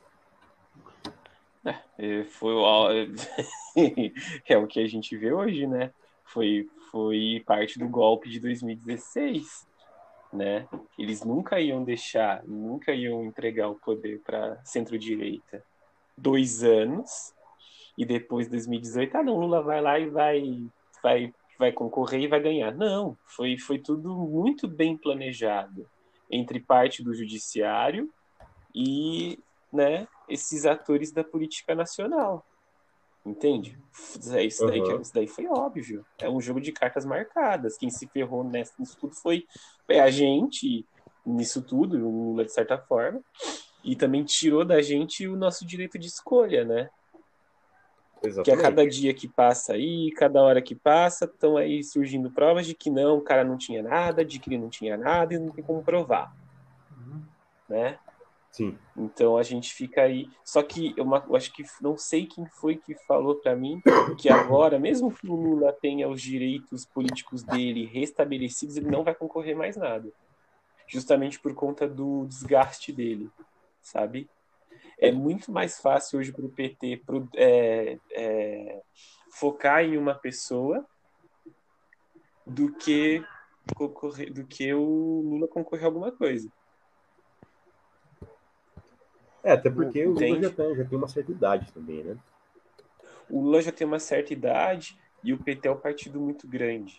[1.97, 2.97] É, foi o-
[4.49, 5.91] é o que a gente vê hoje, né?
[6.25, 9.67] Foi, foi parte do golpe de 2016,
[10.31, 10.67] né?
[10.97, 15.63] Eles nunca iam deixar, nunca iam entregar o poder para centro-direita.
[16.17, 17.33] Dois anos
[17.97, 20.63] e depois 2018, ah não, Lula vai lá e vai,
[21.03, 22.73] vai, vai concorrer e vai ganhar.
[22.73, 25.85] Não, foi, foi tudo muito bem planejado
[26.29, 28.09] entre parte do judiciário
[28.73, 29.37] e,
[29.71, 32.45] né, esses atores da política nacional.
[33.25, 33.77] Entende?
[33.93, 35.01] Isso daí, isso daí, Aham.
[35.01, 36.05] isso daí foi óbvio.
[36.19, 37.77] É um jogo de cartas marcadas.
[37.77, 39.45] Quem se ferrou nessa- nisso tudo foi
[39.87, 40.87] é a gente,
[41.25, 43.21] nisso tudo, o Lula, de certa forma.
[43.83, 46.89] E também tirou da gente o nosso direito de escolha, né?
[48.21, 48.61] Que a Exatamente.
[48.61, 52.89] cada dia que passa aí, cada hora que passa, estão aí surgindo provas de que
[52.89, 55.63] não, o cara não tinha nada, de que ele não tinha nada e não tem
[55.63, 56.31] como provar,
[56.91, 57.23] Uhum.
[57.67, 57.97] né?
[58.51, 58.77] Sim.
[58.97, 60.27] Então a gente fica aí.
[60.43, 63.81] Só que eu, eu acho que não sei quem foi que falou pra mim
[64.19, 69.15] que agora, mesmo que o Lula tenha os direitos políticos dele restabelecidos, ele não vai
[69.15, 70.11] concorrer mais nada.
[70.87, 73.29] Justamente por conta do desgaste dele,
[73.81, 74.29] sabe?
[74.99, 78.81] É muito mais fácil hoje para o PT pro- é, é,
[79.33, 80.85] focar em uma pessoa
[82.45, 83.23] do que
[84.33, 86.49] do que o Lula concorrer a alguma coisa.
[89.43, 92.17] É, até porque o Lula já tem, já tem uma certa idade também, né?
[93.29, 96.97] O Lula já tem uma certa idade e o PT é um partido muito grande,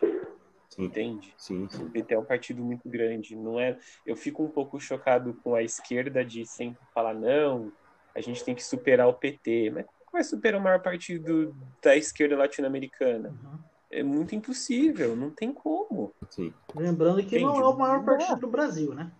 [0.70, 1.34] Sim, entende?
[1.36, 1.84] sim, sim.
[1.84, 3.78] O PT é um partido muito grande, não é?
[4.06, 7.70] Eu fico um pouco chocado com a esquerda de sempre falar não,
[8.14, 11.96] a gente tem que superar o PT, mas como vai superar o maior partido da
[11.96, 13.30] esquerda latino-americana?
[13.30, 13.58] Uhum.
[13.90, 16.14] É muito impossível, não tem como.
[16.30, 16.52] sim.
[16.74, 17.62] Lembrando que não Entendi.
[17.62, 18.04] é o maior Não.
[18.06, 19.12] partido do Brasil, né?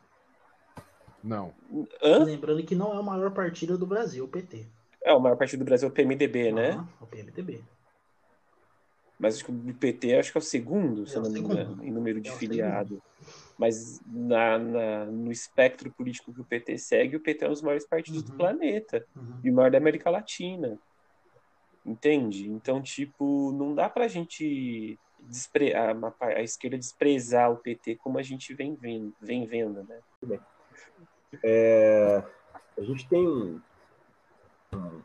[1.23, 1.55] Não.
[2.03, 2.25] Hã?
[2.25, 4.67] Lembrando que não é o maior partido do Brasil, o PT.
[5.05, 6.71] É, o maior partido do Brasil é o PMDB, né?
[6.71, 7.65] Aham, o PMDB.
[9.19, 11.31] Mas acho que o PT acho que é o segundo, se É eu o não
[11.31, 11.55] me segundo.
[11.55, 13.01] engano, em número de É filiado.
[13.59, 17.63] Mas na, na- no espectro político que o PT segue, o PT é um dos
[17.63, 18.37] maiores partidos do Uhum.
[18.37, 19.41] planeta Uhum.
[19.45, 20.77] e o maior da América Latina.
[21.85, 22.49] Entende?
[22.49, 25.73] Então, tipo, não dá pra gente despre...
[25.75, 30.01] a, a esquerda desprezar o PT como a gente vem vendo, vem vendo né?
[31.43, 32.23] É,
[32.79, 33.61] a gente tem um,
[34.75, 35.03] um-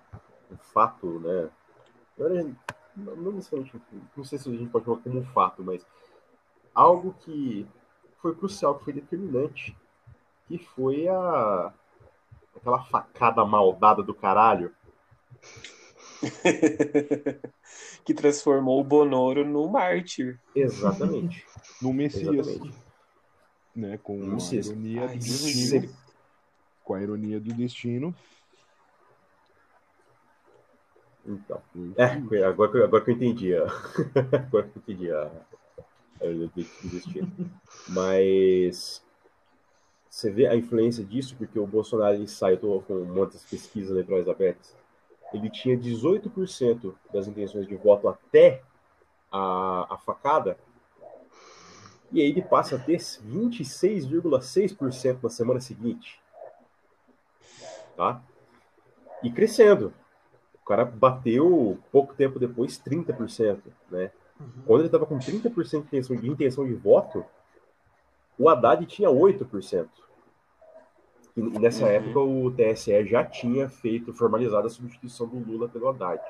[0.51, 1.49] um fato, né?
[2.17, 3.80] Não não necessariamente,
[4.15, 5.86] não sei se a gente pode falar como um fato, mas
[6.73, 7.67] algo que
[8.17, 9.78] foi crucial, que foi determinante,
[10.47, 11.71] que foi a
[12.55, 14.73] aquela facada maldada do caralho.
[18.03, 20.39] que transformou o Bonoro no mártir.
[20.55, 21.45] Exatamente.
[21.82, 22.47] No Messias.
[22.47, 22.78] Exatamente.
[23.75, 24.67] Né, com Messias.
[24.67, 25.82] ironia Ai, do Deus me destino.
[25.82, 25.95] livre.
[26.88, 28.15] Com a ironia do destino.
[31.25, 31.61] Então.
[31.97, 32.05] É,
[32.45, 33.53] agora, que eu- agora que eu entendi.
[33.53, 33.65] ó.
[34.47, 35.29] Agora que eu entendi a.
[36.21, 36.49] Eu
[36.81, 37.27] desistir.
[37.89, 39.03] Mas
[40.09, 43.91] você vê a influência disso, porque o Bolsonaro ele sai, eu tô com muitas pesquisas
[43.91, 44.73] eleitorais abertas.
[45.33, 48.61] Ele tinha 18% das intenções de voto até
[49.29, 50.57] a, a facada,
[52.11, 56.19] e aí ele passa a ter 26,6% na semana seguinte.
[57.98, 58.22] Tá?
[59.24, 59.93] E crescendo.
[60.62, 64.12] O cara bateu pouco tempo depois 30%, né?
[64.39, 64.48] Uhum.
[64.66, 67.26] Quando ele estava com 30% de intenção, de intenção de voto,
[68.38, 69.89] o Haddad tinha 8%.
[71.36, 71.91] E, nessa Uhum.
[71.91, 76.22] época o TSE já tinha feito, formalizado a substituição do Lula pelo Haddad.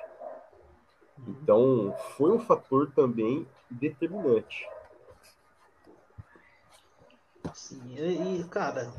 [1.28, 4.66] Então foi um fator também determinante.
[7.54, 8.94] Sim, e, e, cara,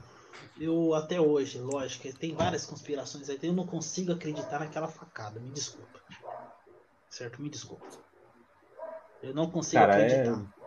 [0.61, 5.50] eu até hoje, lógico, tem várias conspirações aí, eu não consigo acreditar naquela facada, me
[5.50, 6.00] desculpa.
[7.11, 7.40] Certo?
[7.40, 7.86] Me desculpa.
[9.22, 10.59] Eu não consigo Cara, é- acreditar.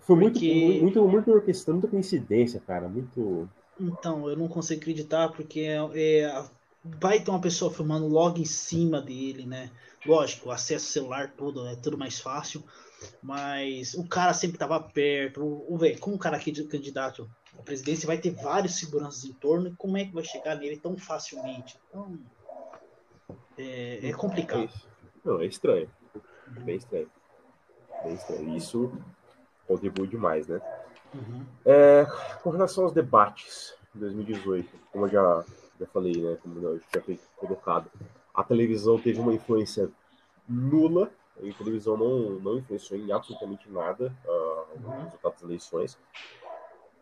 [0.00, 2.88] Foi muito, Porque- muito, muito orquestrado, muita coincidência, cara.
[2.88, 3.48] Muito.
[3.78, 6.44] Então, eu não consigo acreditar porque é, é,
[6.84, 9.70] vai ter uma pessoa filmando logo em cima dele, né?
[10.06, 12.62] Lógico, o acesso celular tudo é tudo mais fácil,
[13.22, 15.42] mas o cara sempre estava perto.
[15.42, 19.24] O, o velho, como o cara aqui de candidato à presidência vai ter vários seguranças
[19.24, 21.78] em torno, e como é que vai chegar nele tão facilmente?
[21.88, 22.18] Então,
[23.58, 24.70] é, é É complicado.
[25.24, 25.88] Não, é estranho.
[26.60, 27.10] Bem estranho.
[28.04, 28.56] Bem estranho.
[28.56, 28.92] Isso
[29.66, 30.60] contribui demais, né?
[31.14, 31.44] Uhum.
[31.64, 32.06] É,
[32.42, 35.44] com relação aos debates de 2018, como eu já,
[35.78, 36.36] já falei, né?
[36.42, 37.90] Como eu já foi colocado,
[38.34, 39.90] a televisão teve uma influência
[40.48, 41.10] nula.
[41.38, 44.88] A televisão não, não influenciou em absolutamente nada ah, Uhum.
[44.88, 45.98] o resultado das eleições.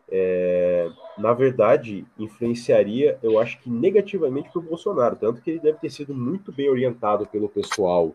[0.09, 5.79] É, na verdade, influenciaria, eu acho que negativamente para o Bolsonaro, tanto que ele deve
[5.79, 8.13] ter sido muito bem orientado pelo pessoal,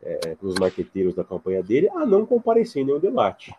[0.00, 3.52] é, pelos marqueteiros da campanha dele, a não comparecer em nenhum debate.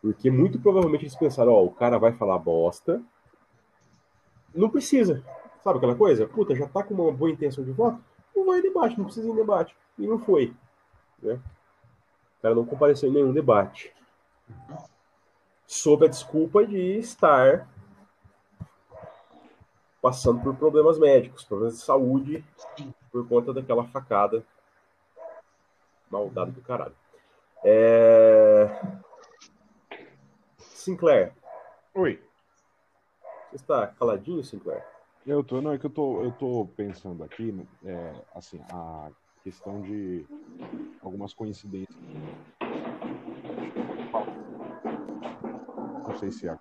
[0.00, 3.00] Porque muito provavelmente eles pensaram, ó, o cara vai falar bosta,
[4.52, 5.22] não precisa.
[5.62, 6.26] Sabe aquela coisa?
[6.26, 8.02] Puta, já tá com uma boa intenção de voto?
[8.34, 9.76] Não vai em debate, não precisa ir em debate.
[9.98, 10.54] E não foi.
[11.22, 11.34] Né?
[12.38, 13.92] O cara não compareceu em nenhum debate.
[15.66, 17.68] Sob a desculpa de estar
[20.00, 22.44] passando por problemas médicos, problemas de saúde,
[23.10, 24.44] por conta daquela facada
[26.12, 26.94] maldada do caralho.
[27.64, 28.68] É...
[30.58, 31.32] Sinclair,
[31.94, 32.20] Oi.
[33.48, 34.84] você está caladinho, Sinclair?
[35.24, 37.54] Eu tô, não, é que eu tô, eu tô pensando aqui,
[37.84, 39.08] é, assim, a
[39.44, 40.26] questão de
[41.00, 41.96] algumas coincidências.
[46.06, 46.58] Não sei se é.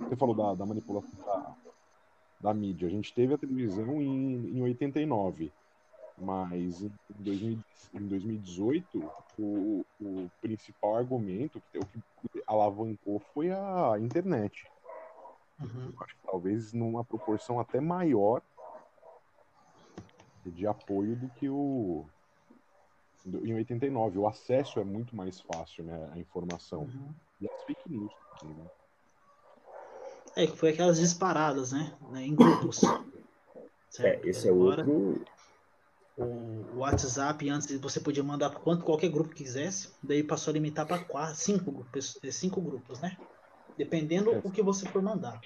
[0.00, 1.56] Você falou da, da manipulação da,
[2.40, 2.88] da mídia.
[2.88, 5.50] A gente teve a televisão em, em 89,
[6.18, 7.58] mas em, 2000
[7.94, 14.64] em 2018 o, o principal argumento, o que alavancou foi a internet.
[15.62, 15.92] Uhum.
[16.00, 18.42] acho que talvez numa proporção até maior
[20.44, 22.06] de apoio do que o
[23.24, 24.18] do- em 89.
[24.18, 26.82] O acesso é muito mais fácil, né, à informação.
[26.82, 27.14] Uhum.
[27.40, 28.66] E as fake news também, né?
[30.34, 31.96] É, que foi aquelas disparadas, né?
[32.10, 32.80] né, Em grupos.
[33.54, 34.26] É, Certo?
[34.26, 35.24] esse é Agora, outro.
[36.16, 40.86] O WhatsApp, antes você podia mandar para quanto qualquer grupo quisesse, daí passou a limitar
[40.86, 43.16] para quatro, cinco, grupos- eh, cinco grupos, né?
[43.76, 44.40] Dependendo É.
[44.44, 45.40] o que você for mandar.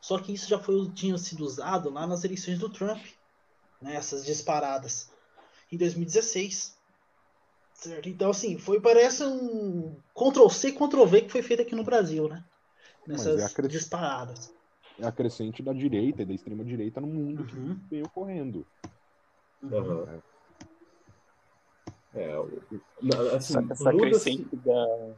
[0.00, 3.04] Só que isso já foi, tinha sido usado lá nas eleições do Trump,
[3.80, 3.94] né?
[3.96, 5.10] Essas disparadas
[5.70, 6.76] em 2016.
[7.74, 8.08] Certo?
[8.08, 12.44] Então, assim, foi, parece um Ctrl-C, Ctrl-V que foi feito aqui no Brasil, né?
[13.06, 14.52] Mas Nessas é disparadas.
[14.98, 17.76] É a crescente da direita e da extrema direita no mundo Uhum.
[17.76, 18.66] que vem ocorrendo.
[19.62, 19.76] Uhum.
[19.78, 20.22] Aham.
[22.14, 22.32] É,
[23.36, 25.14] assim, essa muda-se- crescente da.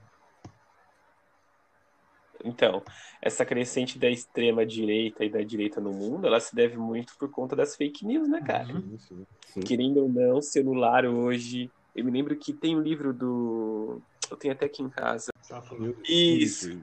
[2.45, 2.83] Então,
[3.21, 7.31] essa crescente da extrema direita e da direita no mundo, ela se deve muito por
[7.31, 8.67] conta das fake news, né, cara?
[8.67, 9.27] Sim, sim.
[9.47, 9.61] Sim.
[9.61, 11.71] Querendo ou não, celular hoje.
[11.95, 14.01] Eu me lembro que tem um livro do.
[14.31, 15.31] Eu tenho até aqui em casa.
[15.49, 15.63] Tá.
[16.09, 16.81] Isso.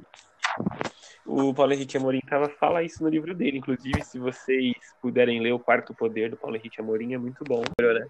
[1.25, 3.57] O Paulo Henrique Amorim tava, fala isso no livro dele.
[3.57, 7.61] Inclusive, se vocês puderem ler O Quarto Poder do Paulo Henrique Amorim, é muito bom.
[7.79, 8.07] Né?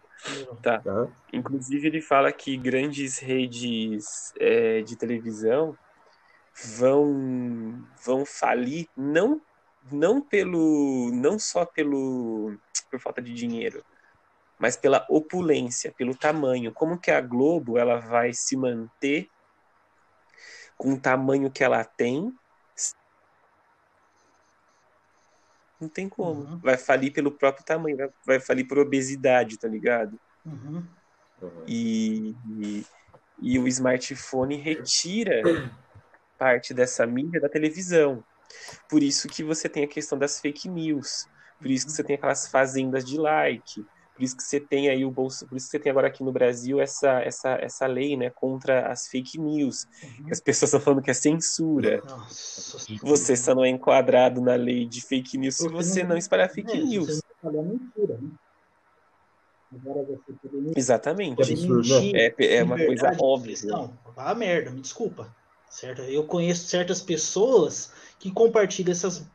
[0.62, 0.82] Tá.
[0.86, 1.12] Aham.
[1.34, 5.76] Inclusive, ele fala que grandes redes é, de televisão
[6.64, 9.42] vão, vão falir não,
[9.92, 12.58] não pelo não só pelo
[12.90, 13.84] por falta de dinheiro,
[14.58, 16.74] mas pela opulência, pelo tamanho.
[16.74, 19.30] Como que a Globo ela vai se manter
[20.78, 22.32] com o tamanho que ela tem?
[25.80, 26.42] Não tem como.
[26.42, 26.60] Uhum.
[26.60, 30.20] Vai falir pelo próprio tamanho, vai, vai falir por obesidade, tá ligado?
[30.46, 30.84] Uhum.
[31.42, 31.66] aham.
[31.68, 32.86] E, e,
[33.42, 35.44] e o smartphone retira
[36.38, 38.24] parte dessa mídia da televisão.
[38.90, 41.26] Por isso que você tem a questão das fake news.
[41.60, 43.84] Por isso que você tem aquelas fazendas de like.
[44.14, 46.24] Por isso que você tem aí o bolso, por isso que você tem agora aqui
[46.24, 49.86] no Brasil essa essa essa lei, né, contra as fake news.
[50.26, 52.02] Que as pessoas estão falando que é censura.
[52.04, 56.18] Nossa Você só não é enquadrado na lei de fake news se você não- não
[56.18, 57.08] espalhar fake É, news.
[57.08, 58.30] Você não falar mentira, né?
[60.76, 61.42] Exatamente.
[61.42, 62.34] Absurdo, né?
[62.40, 63.54] É, é uma coisa óbvia.
[63.54, 65.36] expressão, Vá a merda, me desculpa.
[65.70, 66.02] Certo?
[66.02, 69.28] Eu conheço certas pessoas que compartilham essas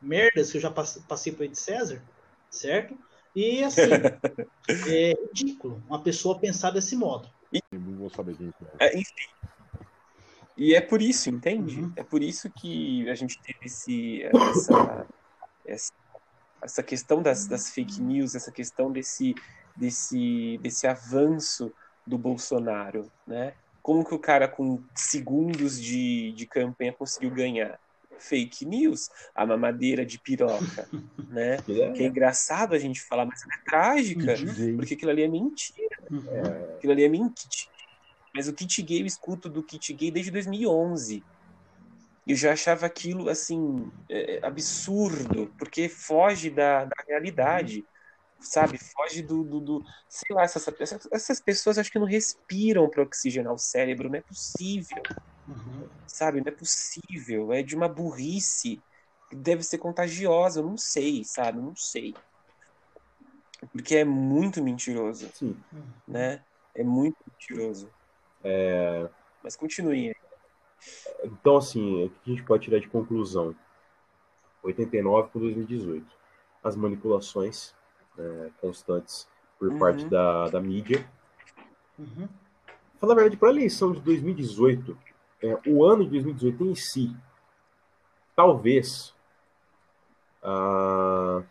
[0.00, 2.02] merdas que eu já passe- passei por Ed César,
[2.50, 2.96] certo?
[3.34, 3.80] E assim,
[4.86, 7.28] é ridículo uma pessoa pensar desse modo.
[7.72, 8.88] Não vou saber quem que é.
[8.88, 9.14] É, enfim.
[10.56, 11.80] E é por isso, entende?
[11.80, 11.92] Uhum.
[11.94, 15.06] É por isso que a gente teve esse, essa,
[15.64, 15.92] essa,
[16.60, 19.34] essa questão das, das fake news, essa questão desse,
[19.76, 21.72] desse, desse avanço
[22.04, 23.54] do Bolsonaro, né?
[23.88, 27.80] Como que o cara com segundos de, de campanha conseguiu ganhar?
[28.18, 30.86] Fake news, a mamadeira de piroca,
[31.30, 31.56] né?
[31.62, 34.76] Que é- Que é engraçado a gente falar, mas é trágica, Uhum.
[34.76, 35.96] Porque aquilo ali é mentira.
[36.10, 36.28] Uhum.
[36.36, 37.72] é, Aquilo ali é mentira.
[38.36, 41.24] Mas o kit gay eu escuto do kit gay desde 2011.
[42.26, 47.86] Eu já achava aquilo, assim, é, absurdo, porque foge da, da realidade,
[48.40, 48.78] sabe?
[48.78, 53.02] Foge do, do, do- sei lá, essas, essas, essas pessoas acho que não respiram para
[53.02, 55.02] oxigenar o cérebro, não é possível,
[55.48, 55.88] Uhum.
[56.06, 56.40] sabe?
[56.40, 58.82] Não é possível, é de uma burrice,
[59.30, 61.60] que deve ser contagiosa, eu não sei, sabe?
[61.60, 62.14] Não sei.
[63.72, 65.56] Porque é muito mentiroso sim.
[66.06, 66.44] né?
[66.74, 67.92] É muito mentiroso.
[69.42, 70.12] Mas continue.
[71.24, 73.54] Então, assim, o que a gente pode tirar de conclusão?
[74.62, 76.06] 89 com 2018.
[76.62, 77.74] As manipulações
[78.18, 79.78] é, constantes por Uhum.
[79.78, 81.08] parte da, da mídia.
[81.98, 82.28] Uhum.
[83.00, 84.96] Falar a verdade, para a eleição de 2018,
[85.42, 87.16] é, o ano de 2018 em si,
[88.34, 89.14] talvez
[90.42, 91.42] a,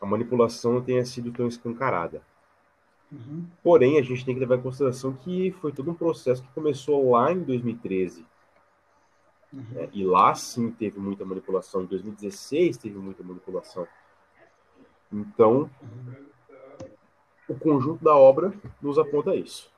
[0.00, 2.22] a manipulação não tenha sido tão escancarada.
[3.10, 3.46] Uhum.
[3.62, 7.10] Porém, a gente tem que levar em consideração que foi todo um processo que começou
[7.10, 8.24] lá em 2013.
[9.52, 9.64] Uhum.
[9.70, 9.88] né?
[9.92, 11.82] E lá sim teve muita manipulação.
[11.82, 13.86] Em 2016 teve muita manipulação.
[15.12, 15.70] Então,
[17.48, 19.70] o conjunto da obra nos aponta isso.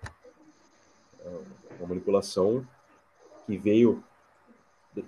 [1.24, 2.66] É uma manipulação
[3.46, 4.02] que veio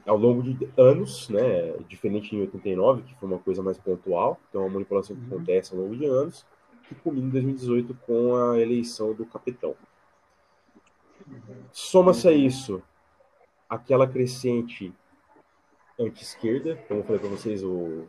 [0.06, 1.72] ao longo de anos, né?
[1.88, 4.38] Diferente em 89, que foi uma coisa mais pontual.
[4.48, 5.36] Então, é uma manipulação que Uhum.
[5.36, 6.46] acontece ao longo de anos,
[6.88, 9.74] que culmina em 2018 com a eleição do capitão.
[11.72, 12.82] Soma-se a isso
[13.68, 14.92] aquela crescente
[15.98, 18.06] anti-esquerda, como eu falei para vocês, o,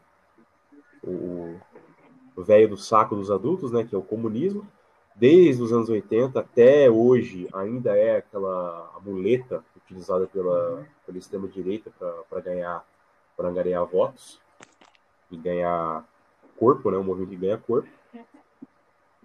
[1.04, 1.60] o
[2.42, 4.66] velho do saco dos adultos, né, que é o comunismo,
[5.16, 11.92] desde os anos 80 até hoje ainda é aquela muleta utilizada pela, pela extrema-direita
[12.30, 12.84] para ganhar,
[13.38, 14.40] para angariar votos
[15.30, 16.04] e ganhar
[16.58, 17.90] corpo, né, um movimento que ganha corpo.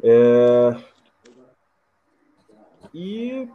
[0.02, 0.76] É,
[2.92, 3.48] e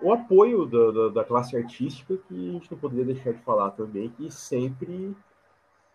[0.00, 3.70] o apoio da, da, da classe artística, que a gente não poderia deixar de falar
[3.70, 5.16] também, que sempre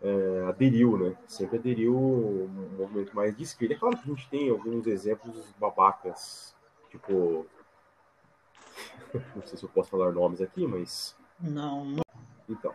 [0.03, 1.15] é, aderiu, né?
[1.27, 3.73] Sempre aderiu um movimento mais de esquerda.
[3.73, 6.53] É claro que a gente tem alguns exemplos babacas,
[6.89, 7.45] tipo.
[9.35, 11.15] Não sei se eu posso falar nomes aqui, mas.
[11.39, 12.03] Não, não.
[12.49, 12.73] Então.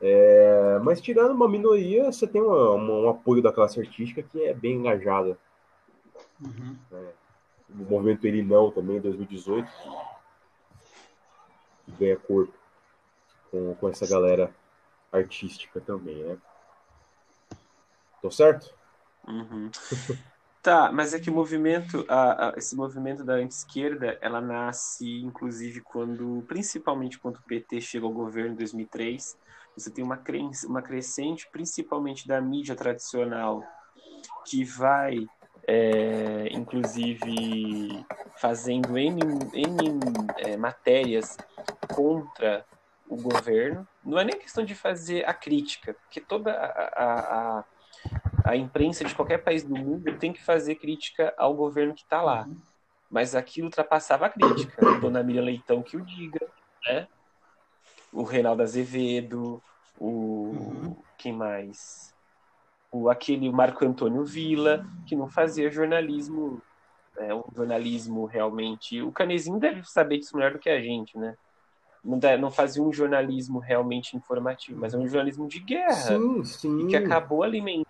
[0.00, 4.44] É, mas tirando uma minoria, você tem uma- uma- um apoio da classe artística que
[4.44, 5.38] é bem engajada.
[6.40, 6.76] Uhum.
[7.70, 9.70] O movimento Ele Não também, em 2018,
[11.84, 12.52] que ganha corpo
[13.50, 14.54] com, com essa galera
[15.16, 16.36] artística também, né?
[18.22, 18.74] Tô certo?
[19.26, 19.70] Uhum.
[20.62, 25.80] Tá, mas é que o movimento, a- a- esse movimento da anti-esquerda, ela nasce, inclusive,
[25.80, 29.38] quando, principalmente quando o PT chega ao governo em 2003,
[29.76, 33.62] você tem uma, crença, uma crescente, principalmente da mídia tradicional,
[34.44, 35.28] que vai,
[35.68, 38.04] é, inclusive,
[38.40, 39.20] fazendo N,
[39.52, 40.00] N
[40.38, 41.36] é, matérias
[41.94, 42.66] contra
[43.08, 43.86] o governo.
[44.04, 47.64] Não é nem questão de fazer a crítica, porque toda a- a-
[48.44, 52.22] a imprensa de qualquer país do mundo tem que fazer crítica ao governo que está
[52.22, 52.46] lá.
[53.10, 54.98] Mas aquilo ultrapassava a crítica.
[55.00, 56.40] Dona Miriam Leitão que o diga,
[56.88, 57.06] né?
[58.12, 59.62] O Reinaldo Azevedo,
[59.98, 60.96] o Uhum.
[61.18, 62.14] quem mais?
[62.90, 66.62] O aquele Marco Antônio Villa, que não fazia jornalismo,
[67.18, 69.02] é, um jornalismo realmente.
[69.02, 71.34] O Canezinho deve saber disso melhor do que a gente, né?
[72.06, 76.44] Não, dá- não fazia um jornalismo realmente informativo, mas é um jornalismo de guerra Sim,
[76.44, 76.80] sim.
[76.80, 77.84] e que acabou alimentando,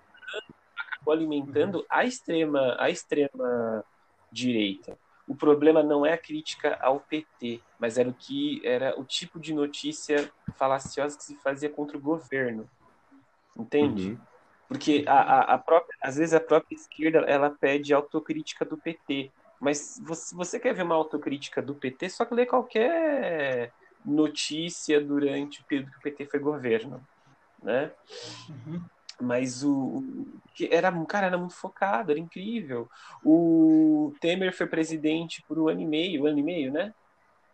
[0.79, 3.85] acabou alimentando a extrema, a extrema
[4.33, 4.99] direita.
[5.29, 9.39] O problema não é a crítica ao PT, mas era o que era o tipo
[9.41, 12.69] de notícia falaciosa que se fazia contra o governo.
[13.57, 14.11] Entende?
[14.11, 14.19] Uhum.
[14.69, 19.31] Porque a, a, a própria, às vezes a própria esquerda ela pede autocrítica do PT.
[19.61, 23.73] Mas você, você quer ver uma autocrítica do PT, só que lê qualquer
[24.07, 27.05] notícia durante o período que o PT foi governo.
[27.63, 27.91] Né?
[28.49, 28.81] Uhum.
[29.21, 32.89] Mas o, o que era, cara, era muito focado, era incrível.
[33.25, 36.95] O Temer foi presidente por um ano e meio, um ano e meio, né?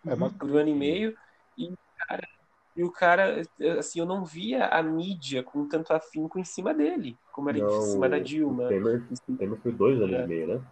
[0.07, 0.15] É.
[0.17, 1.17] Por um ano e meio.
[1.57, 2.29] E, o cara,
[2.77, 3.43] e o cara,
[3.79, 7.79] assim, eu não via a mídia com tanto afinco em cima dele, como era Não,
[7.79, 8.69] em cima da o Dilma.
[8.69, 10.25] Temer, o Temer foi dois anos É.
[10.25, 10.65] e meio, né?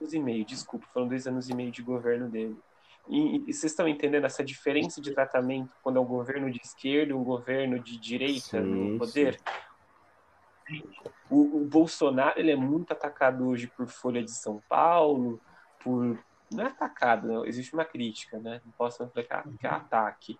[0.00, 2.56] anos e meio, desculpa, foram dois anos e meio de governo dele.
[3.08, 7.12] E, e vocês estão entendendo essa diferença de tratamento quando é um governo de esquerda
[7.12, 9.40] e um governo de direita Sim, no poder?
[11.30, 15.40] O, o Bolsonaro ele é muito atacado hoje por Folha de São Paulo,
[15.82, 16.18] por
[16.52, 18.60] não é atacado, não, existe uma crítica, né?
[18.64, 20.38] Não posso aplicar que é ataque.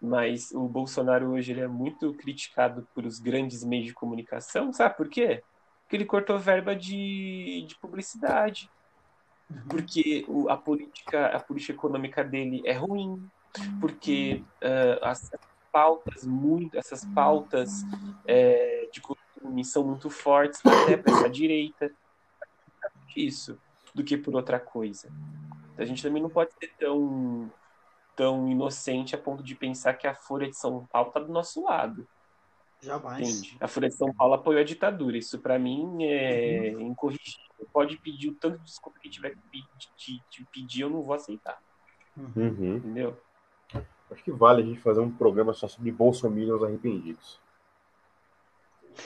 [0.00, 4.96] Mas o Bolsonaro hoje ele é muito criticado por os grandes meios de comunicação, sabe
[4.96, 5.42] por quê?
[5.82, 8.70] Porque ele cortou verba de, de publicidade
[9.68, 13.28] porque o- a política a política econômica dele é ruim
[13.80, 15.28] porque ah, as
[15.72, 17.70] pautas muito essas pautas
[18.26, 21.90] eh, de costume são muito fortes até para essa direita
[23.16, 23.58] isso
[23.94, 25.08] do que por outra coisa
[25.76, 27.50] a gente também não pode ser tão
[28.16, 31.62] tão inocente a ponto de pensar que a Folha de São Paulo está do nosso
[31.64, 32.06] lado
[32.82, 33.28] Jamais.
[33.28, 33.58] Entende?
[33.60, 35.18] A Folha de São Paulo apoiou a ditadura.
[35.18, 37.49] Isso, para mim, é incorrigível.
[37.72, 41.14] Pode pedir o tanto de desculpa que tiver que pe- te, pedir, eu não vou
[41.14, 41.58] aceitar.
[42.16, 42.32] Uhum.
[42.36, 42.76] Uhum.
[42.76, 43.20] Entendeu?
[44.10, 47.40] Acho que vale a gente fazer um programa só sobre bolsominions arrependidos.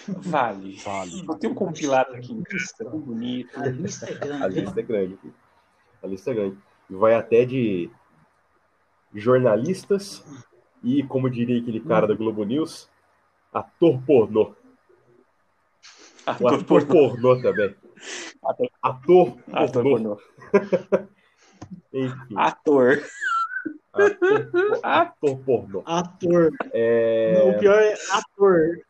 [0.08, 0.76] Vale.
[0.78, 1.24] Vale.
[1.28, 2.42] Eu tenho um compilado aqui em
[2.78, 3.60] tão bonito.
[3.60, 4.58] A lista é A grande.
[4.58, 4.64] hein?
[4.64, 5.16] lista é grande.
[5.18, 5.34] filho.
[6.02, 6.58] A lista é grande.
[6.90, 7.90] E vai até de
[9.14, 10.24] jornalistas
[10.82, 12.90] e, como diria aquele cara da Globo News,
[13.52, 14.54] ator pornô.
[16.26, 17.76] O Ator ator pornô também.
[18.44, 20.18] Ator- Ator Ator pornô.
[21.92, 23.02] Enfim, Ator.
[23.92, 24.50] ator,
[24.82, 25.82] ator pornô.
[25.86, 26.50] Ator.
[26.72, 27.38] É...
[27.38, 28.80] Não, o pior é ator.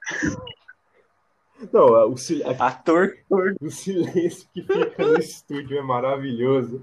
[1.72, 3.16] Não, o, sil- Ator.
[3.60, 6.82] o silêncio que fica no estúdio é maravilhoso.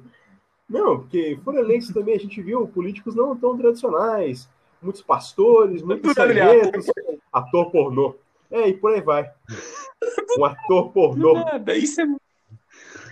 [0.70, 4.48] Não, porque foram eleitos também, a gente viu políticos não tão tradicionais,
[4.82, 6.86] muitos pastores, muitos ali, sargentos,
[7.34, 8.16] ator pornô.
[8.50, 9.30] É, e por aí vai.
[10.38, 11.34] Um ator pornô.
[11.34, 12.06] Nada, isso é.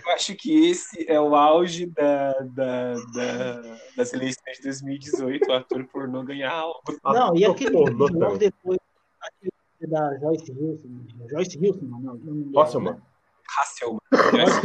[0.06, 5.52] Eu acho que esse é o auge da, da, da- das eleições de 2018, o
[5.52, 6.80] ator pornô ganhar algo.
[7.04, 8.78] Não, e aquele pornô logo depois,
[9.20, 9.52] aquele
[9.90, 10.88] da Joyce Hilton.
[11.30, 12.60] Joyce Hilton, não, não, não.
[12.60, 12.98] Hasselman.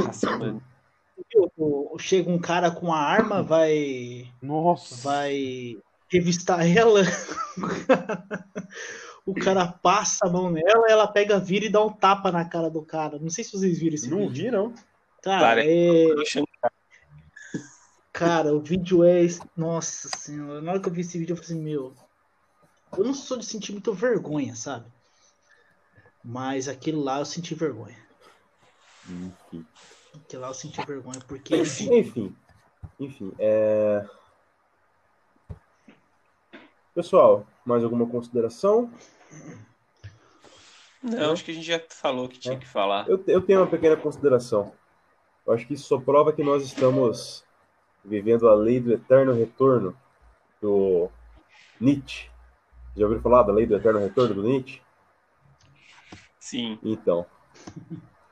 [0.07, 0.61] Hasselman.
[1.57, 4.95] O- Chega um cara com a arma, vai, Nossa.
[5.07, 5.77] vai
[6.11, 7.01] revistar ela.
[9.25, 12.69] O cara passa a mão nela, ela pega, vira e dá um tapa na cara
[12.69, 13.17] do cara.
[13.17, 14.45] Não sei se vocês viram esse Não vídeo.
[14.45, 14.73] vi, não.
[15.25, 16.47] Cara, é, chamo-
[18.13, 19.21] cara, o vídeo é.
[19.57, 21.95] Nossa senhora, na hora que eu vi esse vídeo, eu falei assim, meu.
[22.95, 24.85] Eu não sou de sentir muita vergonha, sabe?
[26.23, 27.97] Mas aquilo lá eu senti vergonha.
[29.09, 29.65] Enfim.
[30.13, 31.55] Aquilo lá eu senti vergonha, porque.
[31.57, 32.35] Enfim.
[32.99, 33.33] Enfim.
[33.39, 34.07] É...
[36.93, 38.93] Pessoal, mais alguma consideração?
[41.01, 43.09] Não, acho que a gente já falou o que tinha que falar.
[43.09, 44.71] Eu, eu tenho uma pequena consideração.
[45.45, 47.43] Eu acho que isso só prova que nós estamos
[48.03, 49.95] vivendo a lei do eterno retorno
[50.61, 51.09] do
[51.79, 52.29] Nietzsche.
[52.95, 54.81] Já ouviram falar da lei do eterno retorno do Nietzsche?
[56.39, 56.79] Sim.
[56.83, 57.25] Então,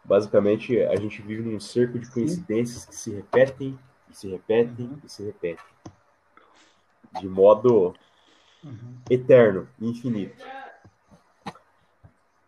[0.03, 3.77] basicamente, a gente vive num cerco de coincidências que se repetem,
[4.09, 5.65] e se repetem, e se repetem.
[7.19, 7.93] De modo
[9.09, 10.43] eterno infinito.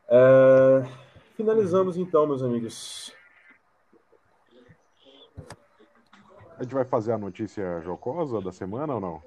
[0.07, 0.83] É,
[1.35, 3.13] Finalizamos então, meus amigos.
[6.57, 9.21] A gente vai fazer a notícia jocosa da semana ou não?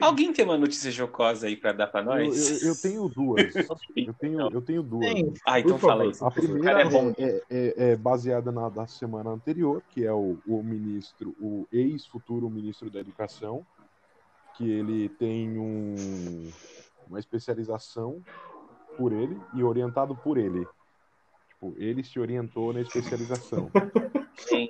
[0.00, 2.62] Alguém tem uma notícia jocosa aí pra dar pra Eu, nós?
[2.62, 3.54] eu- eu tenho duas.
[4.04, 5.14] Eu tenho, eu tenho duas.
[5.46, 6.24] Ah, então fala isso.
[6.24, 7.12] A O cara primeira é bom.
[7.16, 12.50] é, é- é baseada na da semana anterior, que é o, o ministro, o ex-futuro
[12.50, 13.64] ministro da Educação,
[14.56, 16.50] que ele tem um,
[17.06, 18.20] uma especialização
[18.96, 20.66] por ele e orientado por ele.
[21.50, 23.70] Tipo, ele se orientou na especialização.
[24.48, 24.68] Sim.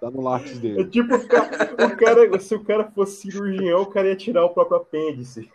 [0.00, 0.84] Tá no lápis É dele.
[0.86, 4.50] tipo, o cara, o cara- se o cara fosse cirurgião, o cara ia tirar o
[4.50, 5.50] próprio apêndice.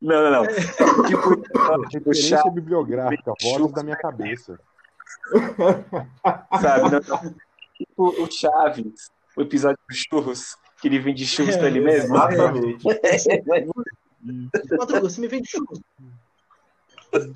[0.00, 0.46] Não, não, não.
[1.06, 4.58] Tipo, tipo Referência chá, bibliográfica, vozes da minha cabeça.
[6.60, 6.90] sabe?
[6.90, 7.34] Não, não.
[7.76, 12.14] Tipo o Chaves, o episódio dos churros, que ele vende churros pra ele mesmo.
[12.14, 12.84] Exatamente.
[14.78, 15.80] Madruga, você me vende churros.
[17.12, 17.32] O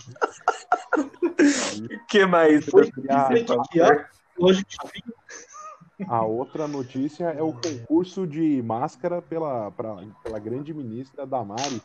[2.08, 2.64] que mais?
[2.66, 4.04] Foi aqui, ó.
[4.38, 4.64] Hoje
[6.08, 11.82] a outra notícia é o concurso de máscara pela, pra- pela grande ministra Damares.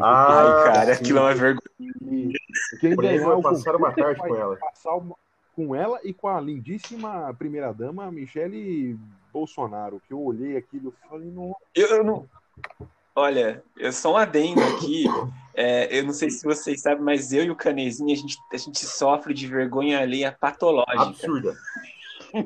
[0.00, 1.02] Ah, Ai, cara, sim.
[1.04, 2.32] aquilo é uma vergonha.
[2.80, 4.56] quem ganhar o passaram uma tarde com ela.
[4.56, 5.16] passar uma-
[5.52, 8.98] com ela e com a lindíssima primeira-dama Michele
[9.32, 12.28] Bolsonaro, que eu olhei aquilo e falei, não, Eu, eu não.
[13.16, 15.04] Olha, eu só um adendo aqui.
[15.54, 18.56] É, eu não sei se vocês sabem, mas eu e o Canezinho, a gente, a
[18.56, 21.00] gente sofre de vergonha alheia patológica.
[21.00, 21.56] Absurda.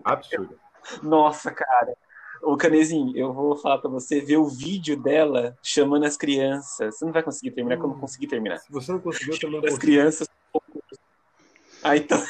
[0.05, 0.55] Absurda.
[1.03, 1.97] Nossa, cara.
[2.43, 6.97] Ô, Canezinho, eu vou falar pra você ver o vídeo dela chamando as crianças.
[6.97, 8.59] Você não vai conseguir terminar quando eu conseguir terminar.
[8.59, 10.29] Se você não conseguiu, eu também não As crianças.
[11.83, 12.23] Ah, então.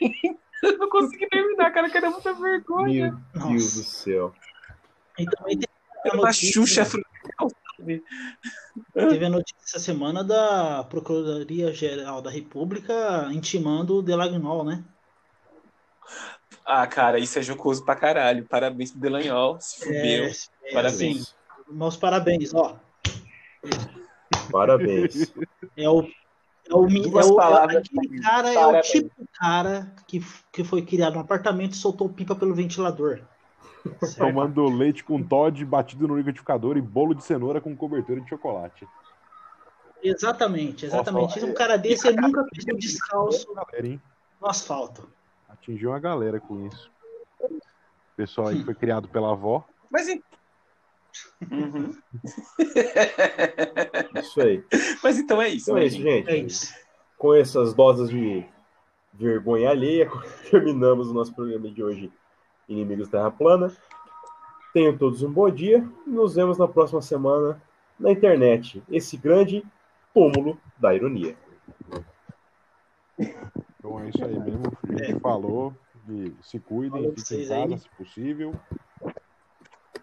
[0.62, 3.18] eu não consegui terminar, cara, que era muita vergonha.
[3.34, 4.34] Meu Deus do céu.
[5.18, 5.60] E também
[6.04, 7.04] uma notícia, Xuxa sabe?
[8.92, 14.84] teve a notícia essa semana da Procuradoria-Geral da República intimando o Delagnol, né?
[16.64, 18.46] Ah, cara, isso é jocoso pra caralho.
[18.46, 19.60] Parabéns pro Delanhol.
[19.60, 20.24] Se fudeu.
[20.24, 20.30] É,
[20.64, 20.94] é, Parabéns.
[21.22, 21.34] assim,
[21.68, 22.78] meus parabéns, ó.
[24.50, 25.32] Parabéns.
[25.76, 26.02] É o.
[26.66, 27.76] É o, é o- é palavras.
[27.84, 32.08] aquele cara é o tipo de cara que, que foi criado no apartamento e soltou
[32.08, 33.20] pipa pelo ventilador.
[34.16, 38.86] Tomando leite com Todd batido no liquidificador e bolo de cenoura com cobertura de chocolate.
[40.02, 41.34] Exatamente, exatamente.
[41.40, 44.00] Nossa, um cara desse ele nunca pisou descalço Galera,
[44.40, 45.08] no asfalto.
[45.48, 46.90] Atingiu uma galera com isso.
[48.16, 49.64] Pessoal aí que foi criado pela avó.
[49.90, 50.08] Mas.
[50.08, 50.22] en-
[51.50, 51.92] Uhum.
[54.20, 54.64] Isso aí.
[55.02, 56.06] Mas então é isso, Então é né, isso, gente?
[56.26, 56.28] gente.
[56.30, 56.74] É isso.
[57.16, 58.44] Com essas doses de
[59.12, 60.10] vergonha alheia,
[60.50, 62.12] terminamos o nosso programa de hoje,
[62.68, 63.72] Inimigos Terra Plana.
[64.72, 67.60] Tenham todos um bom dia e nos vemos na próxima semana
[67.98, 68.82] na internet.
[68.90, 69.64] Esse grande
[70.12, 71.36] túmulo da ironia.
[73.18, 74.62] Então é isso aí mesmo.
[74.88, 75.74] A gente falou.
[76.06, 77.78] E se cuidem, fiquem em casa, aí.
[77.78, 78.54] se possível.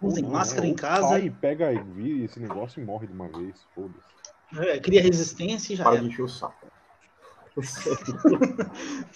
[0.01, 1.09] Usem Ou máscara em casa.
[1.09, 3.63] Sai, pega e vira esse negócio e morre de uma vez.
[3.75, 4.67] Foda-se.
[4.67, 6.01] É, cria resistência e já Para era.
[6.01, 6.67] de encher o saco.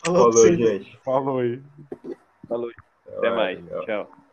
[0.05, 0.99] Falou Falou, gente.
[1.03, 1.63] Falou aí.
[2.47, 2.71] Falou.
[3.07, 3.63] Até mais.
[3.63, 3.85] legal.
[3.85, 4.24] Tchau.